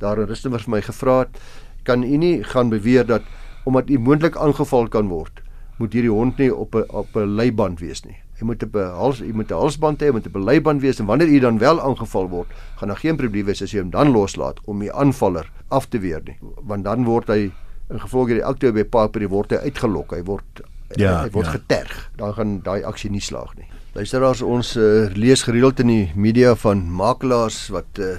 daar 0.00 0.18
in 0.18 0.26
Rustenburg 0.26 0.66
vir 0.66 0.74
my 0.74 0.82
gevra 0.82 1.18
het 1.22 1.38
kan 1.86 2.02
u 2.02 2.16
nie 2.16 2.42
gaan 2.54 2.70
beweer 2.70 3.06
dat 3.06 3.22
omdat 3.64 3.90
u 3.90 3.98
moontlik 3.98 4.36
aangeval 4.36 4.88
kan 4.88 5.08
word 5.08 5.42
moet 5.78 5.94
hierdie 5.94 6.14
hond 6.14 6.38
nie 6.38 6.50
op 6.54 6.74
'n 6.74 6.86
op 6.90 7.16
'n 7.16 7.36
leiband 7.38 7.80
wees 7.80 8.04
nie 8.04 8.21
Jy 8.42 8.46
moet 8.48 8.62
'n 8.66 8.90
hals, 8.98 9.18
jy 9.22 9.32
moet 9.32 9.50
'n 9.52 9.54
halsband 9.54 10.02
hê, 10.02 10.10
moet 10.10 10.26
'n 10.26 10.32
beleiband 10.34 10.82
wees 10.82 10.98
en 10.98 11.06
wanneer 11.06 11.28
jy 11.30 11.38
dan 11.38 11.58
wel 11.58 11.80
aangeval 11.80 12.28
word, 12.28 12.48
gaan 12.76 12.88
daar 12.88 12.98
geen 12.98 13.16
probleem 13.16 13.46
wees 13.46 13.62
as 13.62 13.70
jy 13.70 13.78
hom 13.78 13.90
dan 13.90 14.10
loslaat 14.10 14.58
om 14.66 14.80
die 14.80 14.92
aanvaller 14.92 15.46
af 15.70 15.86
te 15.86 15.98
weer 15.98 16.20
nie. 16.24 16.36
Want 16.66 16.84
dan 16.84 17.04
word 17.04 17.28
hy 17.28 17.52
in 17.90 18.00
gevolg 18.00 18.26
hierdie 18.26 18.44
akte 18.44 18.72
by 18.72 18.84
Paper 18.84 19.28
word 19.28 19.50
hy 19.50 19.56
uitgelok. 19.56 20.10
Hy 20.16 20.22
word 20.24 20.62
ja, 20.96 21.22
hy 21.22 21.30
word 21.30 21.46
ja. 21.46 21.52
geterg. 21.52 22.10
Dan 22.16 22.34
gaan 22.34 22.60
daai 22.62 22.82
aksie 22.82 23.10
nie 23.10 23.20
slaag 23.20 23.54
nie. 23.56 23.68
Luisteraars, 23.94 24.42
ons 24.42 24.76
uh, 24.76 25.08
lees 25.14 25.42
gereeld 25.42 25.80
in 25.80 25.86
die 25.86 26.12
media 26.16 26.54
van 26.54 26.90
makelaars 26.90 27.68
wat 27.70 27.98
uh, 27.98 28.16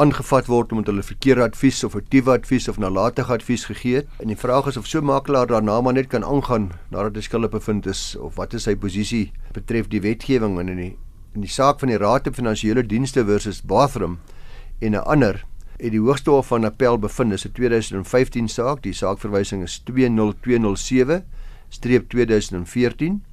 aangevat 0.00 0.46
word 0.48 0.72
omdat 0.72 0.86
hulle 0.88 1.02
verkeerde 1.04 1.42
advies 1.44 1.84
of 1.84 1.92
foutiewe 1.92 2.32
advies 2.32 2.68
of 2.68 2.78
nalatige 2.78 3.32
advies 3.32 3.64
gegee 3.68 4.00
het. 4.00 4.08
En 4.24 4.32
die 4.32 4.38
vraag 4.40 4.66
is 4.66 4.76
of 4.76 4.86
so 4.86 5.04
makelaar 5.04 5.46
daarna 5.46 5.80
maar 5.80 5.92
net 5.92 6.08
kan 6.08 6.24
aangaan 6.24 6.70
nadat 6.88 7.16
hy 7.20 7.24
skuldig 7.26 7.52
bevind 7.52 7.86
is 7.86 8.16
of 8.16 8.36
wat 8.40 8.54
is 8.56 8.64
sy 8.64 8.74
posisie 8.74 9.32
betref 9.52 9.90
die 9.92 10.00
wetgewing 10.00 10.58
in 10.60 10.76
die 10.76 10.92
in 11.32 11.44
die 11.44 11.52
saak 11.52 11.80
van 11.80 11.88
die 11.88 12.00
Raad 12.00 12.26
vir 12.28 12.36
Finansiële 12.36 12.84
Dienste 12.84 13.24
versus 13.24 13.62
Bathroom 13.64 14.18
en 14.80 14.94
'n 14.94 15.04
ander 15.04 15.44
het 15.82 15.92
die 15.92 16.00
Hoogste 16.00 16.30
Hof 16.30 16.46
van 16.52 16.64
Appel 16.64 16.98
bevind 16.98 17.32
is 17.32 17.44
'n 17.44 17.52
2015 17.52 18.48
saak. 18.48 18.82
Die 18.82 18.92
saakverwysing 18.92 19.62
is 19.62 19.78
20207 19.84 21.24
streep 21.68 22.08
2014. 22.08 23.24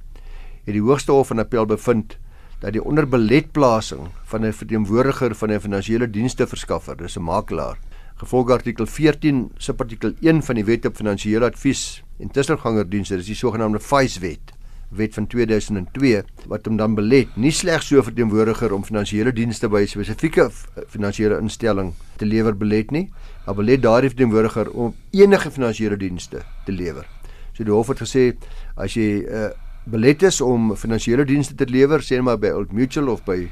Het 0.64 0.74
die 0.74 0.82
Hoogste 0.82 1.12
Hof 1.12 1.26
van 1.26 1.38
Appel 1.38 1.66
bevind 1.66 2.18
dat 2.60 2.72
die 2.76 2.84
onderbeletplasing 2.84 4.08
van 4.24 4.44
'n 4.44 4.52
verteenwoordiger 4.52 5.34
van 5.34 5.50
'n 5.50 5.60
finansiële 5.60 6.10
dienste 6.10 6.46
verskaffer, 6.46 6.96
dis 6.96 7.16
'n 7.16 7.22
makelaar, 7.22 7.78
gevolg 8.16 8.50
artikel 8.50 8.86
14 8.86 9.50
subartikel 9.56 10.12
1 10.20 10.42
van 10.42 10.54
die 10.54 10.64
Wet 10.64 10.86
op 10.86 10.96
Finansiële 10.96 11.44
Advies 11.44 12.02
en 12.18 12.30
Tussengangerdienste, 12.30 13.16
dis 13.16 13.26
die 13.26 13.34
sogenaamde 13.34 13.80
FICE 13.80 14.20
wet, 14.20 14.52
wet 14.90 15.14
van 15.14 15.26
2002 15.26 16.22
wat 16.46 16.66
hom 16.66 16.76
dan 16.76 16.94
belet 16.94 17.36
nie 17.36 17.52
slegs 17.52 17.86
so 17.86 17.98
'n 17.98 18.02
verteenwoordiger 18.02 18.72
om 18.74 18.84
finansiële 18.84 19.32
dienste 19.32 19.68
by 19.68 19.80
'n 19.80 19.86
spesifieke 19.86 20.50
finansiële 20.86 21.38
instelling 21.38 21.94
te 22.16 22.26
lewer 22.26 22.56
belet 22.56 22.90
nie, 22.90 23.10
maar 23.46 23.54
belet 23.54 23.82
daardie 23.82 24.10
verteenwoordiger 24.10 24.70
om 24.70 24.94
enige 25.10 25.50
finansiële 25.50 25.96
dienste 25.96 26.42
te 26.64 26.72
lewer. 26.72 27.06
So 27.52 27.64
die 27.64 27.72
hof 27.72 27.88
het 27.88 28.00
gesê 28.00 28.36
as 28.76 28.94
jy 28.94 29.22
'n 29.22 29.28
uh, 29.28 29.44
eh, 29.44 29.50
belet 29.84 30.22
is 30.22 30.40
om 30.40 30.74
finansiële 30.76 31.24
dienste 31.24 31.54
te 31.56 31.66
lewer, 31.68 32.02
sê 32.04 32.20
maar 32.20 32.38
by 32.40 32.52
Old 32.52 32.72
Mutual 32.76 33.08
of 33.12 33.24
by 33.24 33.46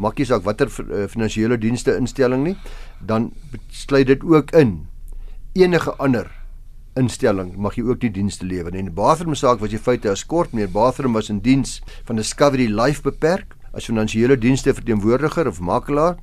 makkie 0.00 0.24
saak 0.24 0.44
watter 0.46 0.70
uh, 0.70 1.06
finansiële 1.10 1.58
dienste 1.60 1.96
instelling 1.98 2.46
nie, 2.46 2.54
dan 3.00 3.32
sluit 3.68 4.06
dit 4.08 4.22
ook 4.24 4.54
in 4.56 4.86
enige 5.58 5.92
ander 6.00 6.30
instelling 6.96 7.54
mag 7.60 7.76
jy 7.76 7.84
ook 7.88 8.00
die 8.04 8.12
dienste 8.12 8.46
lewer. 8.48 8.72
En 8.76 8.88
die 8.88 8.94
Bathroom 8.94 9.36
saak 9.36 9.60
was 9.60 9.72
jy 9.72 9.80
feite 9.80 10.10
as 10.12 10.24
kort 10.28 10.52
meer 10.56 10.70
Bathroom 10.72 11.16
was 11.16 11.30
in 11.32 11.42
diens 11.44 11.80
van 12.08 12.20
Discovery 12.20 12.68
Life 12.68 13.04
beperk 13.04 13.56
as 13.72 13.88
finansiële 13.88 14.36
dienste 14.36 14.74
verteenwoordiger 14.76 15.48
of 15.48 15.60
makelaar 15.60 16.18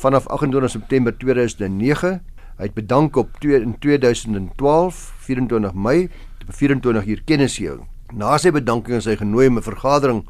vanaf 0.00 0.28
28 0.32 0.70
September 0.76 1.16
2009. 1.16 2.20
Hy 2.60 2.68
het 2.68 2.76
bedank 2.76 3.16
op 3.16 3.36
2 3.40 3.62
in 3.64 3.78
2012 3.80 5.00
24 5.28 5.74
Mei 5.74 6.10
24 6.50 7.06
uur 7.06 7.22
kennisgewing 7.24 7.89
Na 8.10 8.34
sy 8.42 8.50
bedanking 8.50 8.96
is 8.98 9.06
hy 9.06 9.14
genooi 9.20 9.46
om 9.46 9.58
'n 9.58 9.62
vergadering 9.62 10.24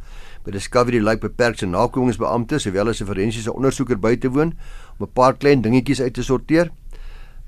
by 0.44 0.50
Discovery 0.52 1.00
Life 1.00 1.20
beperkte 1.20 1.66
nakomingsbeampte 1.66 2.58
sowel 2.60 2.88
as 2.88 3.00
'n 3.00 3.06
forensiese 3.06 3.52
ondersoeker 3.52 3.96
by 3.96 4.16
te 4.16 4.28
woon 4.28 4.52
om 4.98 5.06
'n 5.06 5.12
paar 5.14 5.32
klein 5.32 5.62
dingetjies 5.62 6.00
uit 6.00 6.14
te 6.14 6.22
sorteer. 6.22 6.70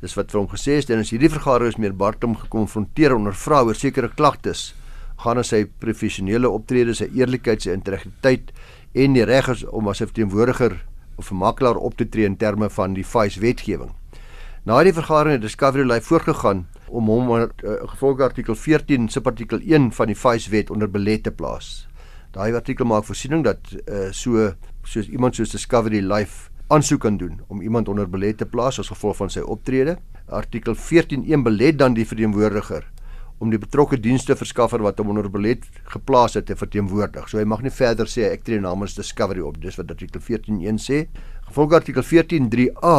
Dis 0.01 0.15
wat 0.15 0.31
vir 0.31 0.41
hom 0.41 0.49
gesê 0.49 0.79
is, 0.79 0.89
en 0.91 0.99
as 0.99 1.11
hierdie 1.11 1.29
vergadering 1.29 1.69
is 1.69 1.79
meer 1.79 1.93
Bart 1.93 2.23
hom 2.23 2.35
gekonfronteer 2.35 3.15
onder 3.15 3.35
vra 3.35 3.63
oor 3.63 3.75
sekere 3.75 4.09
klagtes 4.09 4.75
gaan 5.19 5.37
oor 5.37 5.45
sy 5.45 5.67
professionele 5.67 6.49
optrede, 6.49 6.95
sy 6.95 7.11
eerlikheid, 7.15 7.63
sy 7.63 7.71
integriteit 7.71 8.53
en 8.95 9.13
die 9.13 9.25
reg 9.25 9.65
om 9.71 9.89
as 9.89 10.01
'n 10.01 10.07
verteenwoordiger 10.07 10.83
of 11.19 11.31
makelaar 11.31 11.77
op 11.77 11.95
te 11.97 12.09
tree 12.09 12.25
in 12.25 12.37
terme 12.37 12.71
van 12.71 12.95
die 12.95 13.05
FICE 13.05 13.41
wetgewing. 13.41 13.93
Na 14.65 14.83
die 14.83 14.93
vergadering 14.93 15.33
het 15.33 15.43
Discovery 15.43 15.85
Life 15.85 16.07
voorgegaan 16.07 16.67
om 16.93 17.09
hom 17.09 17.31
uh, 17.33 17.47
gevolge 17.95 18.25
artikel 18.27 18.57
14 18.59 19.09
subartikel 19.13 19.63
1 19.65 19.91
van 19.97 20.13
die 20.13 20.19
FICE 20.19 20.53
wet 20.53 20.71
onder 20.71 20.91
belet 20.91 21.25
te 21.25 21.33
plaas. 21.33 21.89
Daai 22.33 22.53
artikel 22.57 22.89
maak 22.89 23.07
voorsiening 23.09 23.45
dat 23.45 23.73
uh, 23.83 24.09
so 24.13 24.53
soos 24.89 25.09
iemand 25.09 25.37
soos 25.37 25.53
Discovery 25.53 26.01
Life 26.05 26.51
aansoek 26.73 27.03
kan 27.05 27.17
doen 27.21 27.41
om 27.49 27.61
iemand 27.61 27.89
onder 27.89 28.09
belet 28.09 28.39
te 28.41 28.49
plaas 28.49 28.79
as 28.81 28.93
gevolg 28.93 29.19
van 29.21 29.33
sy 29.33 29.45
optrede. 29.45 29.99
Artikel 30.29 30.77
14.1 30.77 31.45
belet 31.45 31.79
dan 31.79 31.97
die 31.97 32.07
verteenwoordiger 32.09 32.87
om 33.43 33.51
die 33.51 33.59
betrokke 33.59 33.99
dienste 33.99 34.37
verskaffer 34.39 34.83
wat 34.85 35.01
hom 35.03 35.11
onder 35.11 35.27
belet 35.33 35.65
geplaas 35.91 36.37
het 36.39 36.47
te 36.47 36.57
verteenwoordig. 36.57 37.27
So 37.29 37.41
hy 37.41 37.47
mag 37.49 37.65
nie 37.65 37.75
verder 37.75 38.07
sê 38.07 38.29
ek 38.31 38.45
tree 38.47 38.63
namens 38.63 38.95
Discovery 38.95 39.43
op. 39.43 39.59
Dis 39.61 39.79
wat 39.81 39.91
artikel 39.91 40.23
14.1 40.23 40.79
sê. 40.79 41.05
Gevolg 41.49 41.75
artikel 41.81 42.07
14.3a 42.07 42.97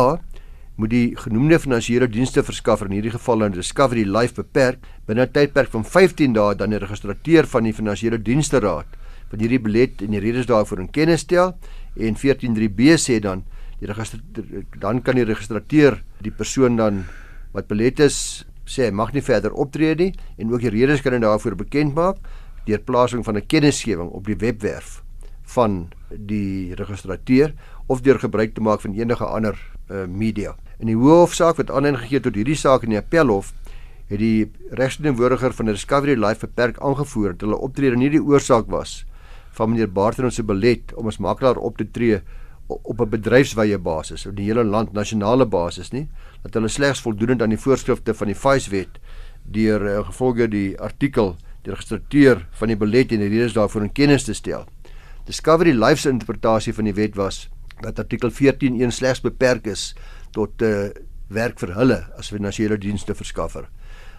moet 0.75 0.89
die 0.89 1.13
genoemde 1.17 1.59
finansiële 1.62 2.07
dienste 2.09 2.41
verskaffer 2.43 2.89
in 2.89 2.95
hierdie 2.97 3.13
geval 3.13 3.43
aan 3.45 3.53
Discovery 3.53 4.05
Life 4.09 4.33
beperk 4.39 4.81
binne 5.05 5.25
'n 5.25 5.31
tydperk 5.31 5.69
van 5.69 5.86
15 5.86 6.33
dae 6.33 6.55
dan 6.55 6.69
die 6.69 6.79
registrateur 6.79 7.45
van 7.45 7.63
die 7.63 7.73
finansiële 7.73 8.17
dienste 8.17 8.59
raad 8.59 8.88
van 9.29 9.39
hierdie 9.39 9.59
belet 9.59 10.01
en 10.01 10.12
die 10.12 10.19
redes 10.19 10.45
daarvoor 10.45 10.79
in 10.79 10.89
kennis 10.91 11.21
stel 11.21 11.53
en 11.97 12.15
143b 12.15 12.97
sê 12.97 13.19
dan 13.19 13.43
die 13.79 13.88
registrateur 13.88 14.65
dan 14.79 15.01
kan 15.01 15.15
die 15.15 15.25
registrateur 15.25 16.01
die 16.21 16.31
persoon 16.31 16.75
dan 16.75 17.05
wat 17.53 17.67
belet 17.67 17.99
is 17.99 18.45
sê 18.65 18.91
mag 18.91 19.13
nie 19.13 19.21
verder 19.21 19.53
optree 19.53 19.95
nie 19.95 20.13
en 20.38 20.51
ook 20.51 20.62
die 20.62 20.73
redes 20.73 21.01
kan 21.01 21.13
hy 21.13 21.19
daarvoor 21.19 21.55
bekend 21.55 21.93
maak 21.93 22.17
deur 22.65 22.79
plasing 22.79 23.23
van 23.25 23.38
'n 23.38 23.45
kennisgewing 23.47 24.09
op 24.09 24.25
die 24.25 24.38
webwerf 24.38 25.03
van 25.53 25.91
die 26.09 26.73
registrateur 26.75 27.53
of 27.88 28.01
deur 28.01 28.19
gebruik 28.19 28.53
te 28.55 28.62
maak 28.62 28.81
van 28.81 28.93
enige 28.93 29.25
ander 29.25 29.57
uh, 29.89 30.05
media. 30.07 30.55
In 30.84 30.89
die 30.91 31.00
hoofsaak 31.00 31.62
wat 31.62 31.69
aanleiding 31.72 32.02
gegee 32.02 32.19
tot 32.19 32.36
hierdie 32.36 32.58
saak 32.60 32.82
in 32.84 32.91
die 32.91 33.00
appelhof, 33.00 33.54
het 34.10 34.19
die 34.19 34.50
regsdienwoordiger 34.76 35.54
van 35.56 35.69
die 35.69 35.76
Discovery 35.78 36.15
Life 36.19 36.43
beperk 36.43 36.82
aangevoer 36.84 37.38
dat 37.38 37.46
hulle 37.46 37.60
optrede 37.63 37.96
nie 37.96 38.10
die 38.12 38.19
oorsaak 38.19 38.67
was 38.74 39.06
van 39.56 39.72
meneer 39.72 39.88
Barton 39.88 40.28
se 40.32 40.43
belet 40.43 40.91
om 41.00 41.08
as 41.08 41.22
makelaar 41.24 41.62
op 41.62 41.78
te 41.80 41.88
tree 41.88 42.19
op 42.67 43.00
'n 43.00 43.10
bedryfswye 43.10 43.78
basis 43.78 44.26
op 44.28 44.36
die 44.36 44.50
hele 44.50 44.63
land 44.63 44.91
nasionale 44.93 45.46
basis 45.46 45.93
nie 45.93 46.10
dat 46.43 46.54
hulle 46.54 46.67
slegs 46.67 47.02
voldoende 47.02 47.43
aan 47.43 47.56
die 47.56 47.63
voorskrifte 47.65 48.13
van 48.13 48.28
die 48.28 48.36
FICE 48.36 48.72
wet 48.72 49.00
deur 49.43 49.82
uh, 49.82 50.06
gevolge 50.06 50.48
die 50.48 50.80
artikel 50.80 51.38
die 51.63 51.72
registrateur 51.72 52.48
van 52.52 52.67
die 52.67 52.78
belet 52.78 53.12
en 53.12 53.19
die 53.19 53.30
redes 53.30 53.54
daarvoor 53.54 53.84
in 53.84 53.91
kennis 53.91 54.24
te 54.24 54.34
stel. 54.34 54.65
Discovery 55.26 55.72
Life 55.72 56.02
se 56.02 56.10
interpretasie 56.10 56.74
van 56.74 56.84
die 56.84 56.93
wet 56.93 57.15
was 57.15 57.50
dat 57.82 58.00
artikel 58.00 58.30
14.1 58.32 58.88
slegs 58.91 59.22
beperk 59.22 59.65
is 59.67 59.96
tot 60.34 60.62
uh, 60.62 60.74
eh, 60.74 60.91
werk 61.34 61.60
vir 61.62 61.74
hulle 61.78 62.00
as 62.19 62.30
finansiële 62.34 62.78
dienste 62.78 63.15
verskaffer. 63.15 63.69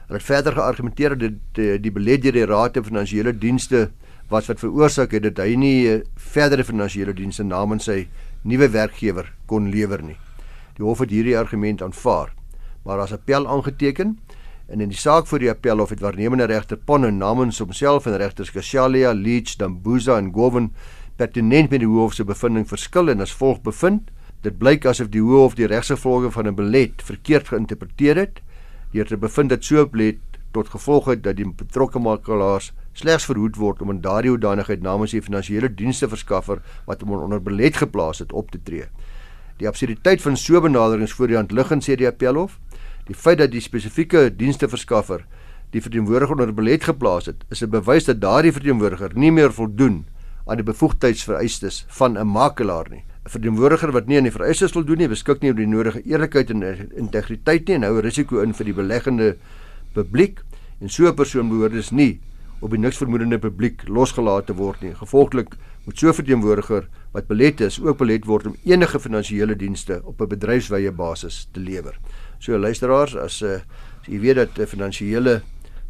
Hulle 0.08 0.18
het 0.18 0.26
verder 0.26 0.56
geargumenteer 0.56 1.14
dat 1.18 1.36
die, 1.56 1.78
die 1.80 1.92
belet 1.92 2.24
deur 2.24 2.36
die 2.36 2.48
Raad 2.48 2.76
van 2.78 2.88
Finansiële 2.90 3.32
Dienste 3.38 3.88
was 4.28 4.48
wat 4.48 4.60
veroorsaak 4.60 5.12
het 5.12 5.24
dat 5.26 5.40
hy 5.44 5.54
nie 5.60 5.78
eh, 5.88 6.00
verdere 6.32 6.64
finansiële 6.64 7.14
dienste 7.16 7.44
namens 7.44 7.88
sy 7.88 8.04
nuwe 8.44 8.70
werkgewer 8.72 9.30
kon 9.50 9.70
lewer 9.72 10.02
nie. 10.02 10.16
Die 10.76 10.84
hof 10.84 11.04
het 11.04 11.12
hierdie 11.14 11.36
argument 11.38 11.82
aanvaar, 11.84 12.32
maar 12.84 13.04
as 13.04 13.12
appel 13.14 13.46
aangeteken 13.48 14.16
en 14.68 14.80
in 14.80 14.88
die 14.88 14.98
saak 14.98 15.28
voor 15.28 15.42
die 15.42 15.50
appelhof 15.52 15.92
het 15.92 16.00
waarnemende 16.00 16.48
regter 16.48 16.80
Ponne 16.80 17.10
namens 17.12 17.60
homself 17.60 18.06
en 18.08 18.16
regters 18.16 18.50
Kashalia, 18.52 19.12
Leach, 19.12 19.58
Dambuza 19.60 20.16
en 20.18 20.32
Gowen 20.32 20.70
pertinent 21.16 21.70
met 21.70 21.84
die 21.84 21.88
hof 21.88 22.16
se 22.16 22.24
bevinding 22.24 22.66
verskil 22.68 23.12
en 23.12 23.20
as 23.20 23.34
volg 23.36 23.60
bevind: 23.62 24.08
Dit 24.44 24.58
blyk 24.60 24.84
asof 24.84 25.08
die 25.08 25.22
hof 25.24 25.54
die 25.56 25.64
regsgevolge 25.70 26.28
van 26.30 26.46
'n 26.46 26.54
belet 26.54 27.02
verkeerd 27.02 27.48
geïnterpreteer 27.48 28.16
het 28.16 28.42
deur 28.92 29.06
te 29.06 29.16
bevind 29.16 29.48
dat 29.48 29.64
so 29.64 29.80
'n 29.80 29.90
belet 29.90 30.18
tot 30.52 30.68
gevolg 30.68 31.06
het 31.06 31.22
dat 31.22 31.36
die 31.36 31.48
betrokke 31.48 31.98
makelaars 31.98 32.72
slegs 32.92 33.24
verhoed 33.24 33.56
word 33.56 33.80
om 33.82 33.90
in 33.90 34.00
daardie 34.00 34.30
hoedanigheid 34.30 34.82
namens 34.82 35.10
die 35.10 35.22
finansiële 35.22 35.74
dienste 35.74 36.08
verskaffer 36.08 36.60
wat 36.84 37.00
hom 37.00 37.10
onder 37.12 37.42
belet 37.42 37.76
geplaas 37.76 38.18
het 38.18 38.32
op 38.32 38.50
te 38.50 38.60
tree. 38.62 38.84
Die 39.56 39.68
absurditeit 39.68 40.22
van 40.22 40.36
so 40.36 40.60
benaderings 40.60 41.12
voor 41.12 41.26
die 41.26 41.36
hand 41.36 41.52
liggend 41.52 41.84
sê 41.84 41.96
die 41.96 42.06
appelhof, 42.06 42.58
die 43.06 43.14
feit 43.14 43.38
dat 43.38 43.50
die 43.50 43.60
spesifieke 43.60 44.36
dienste 44.36 44.68
verskaffer 44.68 45.26
die 45.70 45.82
verteenwoordiger 45.82 46.32
onder 46.32 46.54
belet 46.54 46.84
geplaas 46.84 47.26
het, 47.26 47.44
is 47.50 47.62
'n 47.62 47.70
bewys 47.70 48.04
dat 48.04 48.20
daardie 48.20 48.52
verteenwoordiger 48.52 49.10
nie 49.14 49.32
meer 49.32 49.52
voldoen 49.52 50.06
aan 50.46 50.56
die 50.56 50.64
bevoegdheidsvereistes 50.64 51.84
van 51.88 52.18
'n 52.18 52.26
makelaar 52.26 52.90
nie. 52.90 53.04
'n 53.24 53.30
Verteenwoordiger 53.30 53.92
wat 53.92 54.06
nie 54.06 54.18
aan 54.18 54.26
die 54.28 54.32
vereistes 54.32 54.74
voldoen 54.76 54.98
nie, 55.00 55.08
beskik 55.08 55.40
nie 55.40 55.48
oor 55.48 55.56
die 55.56 55.66
nodige 55.66 56.02
eerlikheid 56.04 56.50
en 56.50 56.62
integriteit 56.92 57.68
nie 57.68 57.76
en 57.78 57.86
hou 57.88 58.00
risiko 58.04 58.42
in 58.42 58.52
vir 58.52 58.68
die 58.68 58.74
beleggende 58.76 59.36
publiek 59.94 60.42
en 60.80 60.90
so 60.90 61.08
'n 61.08 61.16
persoon 61.16 61.48
behoort 61.48 61.72
dus 61.72 61.90
nie 61.90 62.20
op 62.60 62.70
die 62.70 62.78
niks 62.78 63.00
vermoedende 63.00 63.38
publiek 63.38 63.88
losgelaat 63.88 64.46
te 64.46 64.52
word 64.52 64.82
nie. 64.82 64.94
Gevolglik 64.94 65.56
moet 65.86 65.98
so 65.98 66.08
'n 66.08 66.14
verteenwoordiger 66.14 66.88
wat 67.12 67.26
belet 67.26 67.60
is 67.60 67.80
ook 67.80 67.98
belet 67.98 68.26
word 68.26 68.46
om 68.46 68.56
enige 68.64 69.00
finansiële 69.00 69.56
dienste 69.56 70.02
op 70.04 70.20
'n 70.20 70.28
bedryfswye 70.28 70.92
basis 70.92 71.48
te 71.52 71.60
lewer. 71.60 71.98
So 72.38 72.58
luisteraars, 72.58 73.16
as 73.16 73.40
'n 73.40 73.46
uh, 73.46 73.54
as 74.00 74.06
jy 74.06 74.20
weet 74.20 74.36
dat 74.36 74.58
'n 74.58 74.66
finansiële 74.66 75.42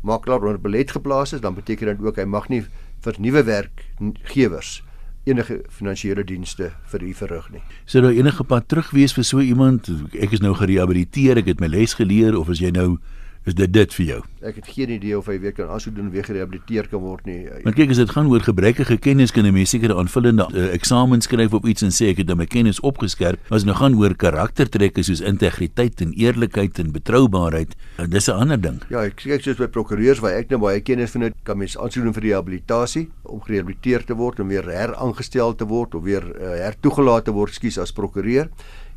makelaar 0.03 0.41
onder 0.41 0.61
belet 0.61 0.91
geplaas 0.91 1.33
is, 1.33 1.41
dan 1.41 1.55
beteken 1.55 1.87
dit 1.87 2.07
ook 2.07 2.17
hy 2.17 2.25
mag 2.25 2.49
nie 2.49 2.65
vir 3.01 3.15
nuwe 3.19 3.43
werkgewers 3.43 4.83
enige 5.25 5.63
finansiële 5.73 6.25
dienste 6.25 6.71
vir 6.93 7.03
u 7.03 7.13
verrig 7.17 7.51
nie. 7.53 7.63
Sou 7.89 8.03
daar 8.05 8.17
enige 8.17 8.45
pad 8.45 8.69
terug 8.69 8.91
wees 8.93 9.15
vir 9.17 9.25
so 9.25 9.41
iemand? 9.41 9.89
Ek 10.13 10.37
is 10.37 10.43
nou 10.45 10.55
gerehabiliteer, 10.59 11.41
ek 11.41 11.55
het 11.55 11.61
my 11.65 11.71
les 11.73 11.97
geleer 11.97 12.37
of 12.39 12.51
as 12.53 12.61
jy 12.61 12.73
nou 12.75 12.99
is 13.45 13.55
dit 13.59 13.73
dit 13.73 13.95
vir 13.99 14.07
jou? 14.07 14.21
Ek 14.49 14.57
het 14.57 14.69
geen 14.73 14.93
idee 14.95 15.17
of 15.19 15.27
hy 15.29 15.37
weer 15.41 15.53
kan 15.53 15.69
aansoek 15.73 15.95
doen 15.99 16.09
weer 16.13 16.25
gerehabiliteer 16.25 16.89
kan 16.89 17.03
word 17.05 17.27
nie. 17.29 17.43
Maar 17.65 17.77
kyk 17.77 17.93
as 17.93 18.01
dit 18.01 18.13
gaan 18.17 18.31
oor 18.33 18.45
gebrekkige 18.45 18.97
kennis 18.97 19.35
kan 19.37 19.45
'n 19.45 19.53
mens 19.53 19.71
seker 19.71 19.93
aanvullende 19.93 20.49
uh, 20.53 20.73
eksamen 20.73 21.21
skryf 21.21 21.53
op 21.53 21.67
iets 21.67 21.83
en 21.83 21.93
sê 21.93 22.09
ek 22.13 22.25
het 22.25 22.35
my 22.37 22.47
kennis 22.47 22.81
opgeskerp. 22.81 23.39
As 23.51 23.65
dit 23.65 23.69
nou 23.69 23.77
gaan 23.77 23.99
oor 24.01 24.15
karaktertrekke 24.17 25.03
soos 25.03 25.21
integriteit 25.21 26.01
en 26.01 26.13
eerlikheid 26.13 26.79
en 26.79 26.93
betroubaarheid, 26.93 27.77
uh, 27.99 28.07
dis 28.09 28.29
'n 28.29 28.33
ander 28.33 28.61
ding. 28.61 28.81
Ja, 28.89 29.05
ek 29.05 29.17
kyk 29.17 29.43
soos 29.43 29.57
by 29.57 29.69
prokureurs 29.69 30.21
waar 30.21 30.33
ek 30.33 30.49
nou 30.51 30.61
baie 30.61 30.81
kennis 30.81 31.11
van 31.11 31.21
het, 31.21 31.35
kan 31.43 31.59
mens 31.59 31.77
aansoek 31.77 32.05
doen 32.05 32.15
vir 32.15 32.23
rehabilitasie 32.23 33.11
om 33.23 33.41
gerehabiliteer 33.41 34.05
te 34.05 34.15
word 34.15 34.39
en 34.39 34.49
weer 34.49 34.65
heraangestel 34.65 35.55
te 35.55 35.65
word 35.65 35.95
of 35.95 36.03
weer 36.03 36.25
uh, 36.25 36.65
hertoegelaat 36.65 37.25
te 37.25 37.33
word, 37.33 37.53
skuis 37.53 37.79
as 37.79 37.93
prokureur. 37.93 38.49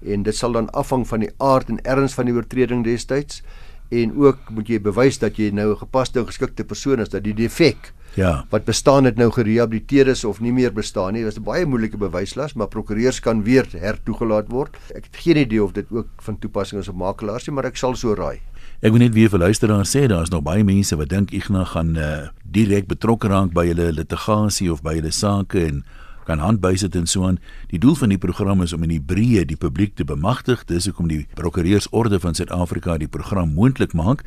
En 0.05 0.23
dit 0.23 0.35
sal 0.35 0.51
dan 0.51 0.69
afhang 0.69 1.07
van 1.07 1.19
die 1.19 1.31
aard 1.37 1.69
en 1.69 1.79
erns 1.83 2.13
van 2.13 2.25
die 2.25 2.33
oortreding 2.33 2.83
destyds 2.83 3.43
en 3.89 4.15
ook 4.15 4.49
moet 4.49 4.67
jy 4.67 4.79
bewys 4.81 5.19
dat 5.19 5.37
jy 5.37 5.51
nou 5.51 5.71
'n 5.71 5.77
gepaste 5.77 6.19
en 6.19 6.25
geskikte 6.25 6.63
persoon 6.63 6.99
is 6.99 7.09
dat 7.09 7.23
die 7.23 7.33
defek 7.33 7.93
ja 8.15 8.45
wat 8.49 8.65
bestaan 8.65 9.03
het 9.03 9.17
nou 9.17 9.31
gerehabiliteer 9.31 10.07
is 10.07 10.23
of 10.25 10.39
nie 10.39 10.53
meer 10.53 10.73
bestaan 10.73 11.13
nie. 11.13 11.23
Dit 11.23 11.31
is 11.31 11.39
'n 11.39 11.43
baie 11.43 11.65
moeilike 11.65 11.97
bewyslas, 11.97 12.53
maar 12.53 12.67
prokureurs 12.67 13.19
kan 13.19 13.43
weer 13.43 13.67
hertoegelaat 13.71 14.49
word. 14.49 14.77
Ek 14.95 15.03
het 15.03 15.15
geen 15.15 15.37
idee 15.37 15.63
of 15.63 15.71
dit 15.71 15.85
ook 15.89 16.07
van 16.17 16.39
toepassing 16.39 16.81
is 16.81 16.87
op 16.87 16.95
makelaars 16.95 17.47
nie, 17.47 17.55
maar 17.55 17.65
ek 17.65 17.77
sal 17.77 17.95
so 17.95 18.13
raai. 18.13 18.39
Ek 18.81 18.91
wil 18.91 18.99
net 18.99 19.13
weer 19.13 19.29
vir 19.29 19.39
luisteraars 19.39 19.95
sê 19.95 20.07
daar's 20.07 20.29
nog 20.29 20.43
baie 20.43 20.63
mense 20.63 20.95
wat 20.95 21.09
dink 21.09 21.31
Ignas 21.31 21.69
gaan 21.69 21.97
uh, 21.97 22.29
direk 22.43 22.87
betrokke 22.87 23.27
raak 23.27 23.53
by 23.53 23.65
hulle 23.67 23.91
litigasie 23.91 24.71
of 24.71 24.81
by 24.81 24.93
hulle 24.99 25.11
sake 25.11 25.65
en 25.65 25.83
kan 26.27 26.43
handbysit 26.43 26.95
en 26.99 27.07
so 27.07 27.23
aan. 27.27 27.39
Die 27.71 27.79
doel 27.79 27.95
van 27.95 28.11
die 28.11 28.19
program 28.19 28.61
is 28.61 28.73
om 28.75 28.83
in 28.83 28.97
die 28.97 29.01
breë 29.01 29.45
die 29.47 29.59
publiek 29.59 29.95
te 29.95 30.03
bemagtig. 30.03 30.65
Dis 30.67 30.89
hoekom 30.89 31.07
die 31.07 31.23
Prokureursorde 31.39 32.19
van 32.19 32.35
Suid-Afrika 32.35 32.97
die 32.99 33.07
program 33.07 33.55
moontlik 33.55 33.95
maak. 33.95 34.25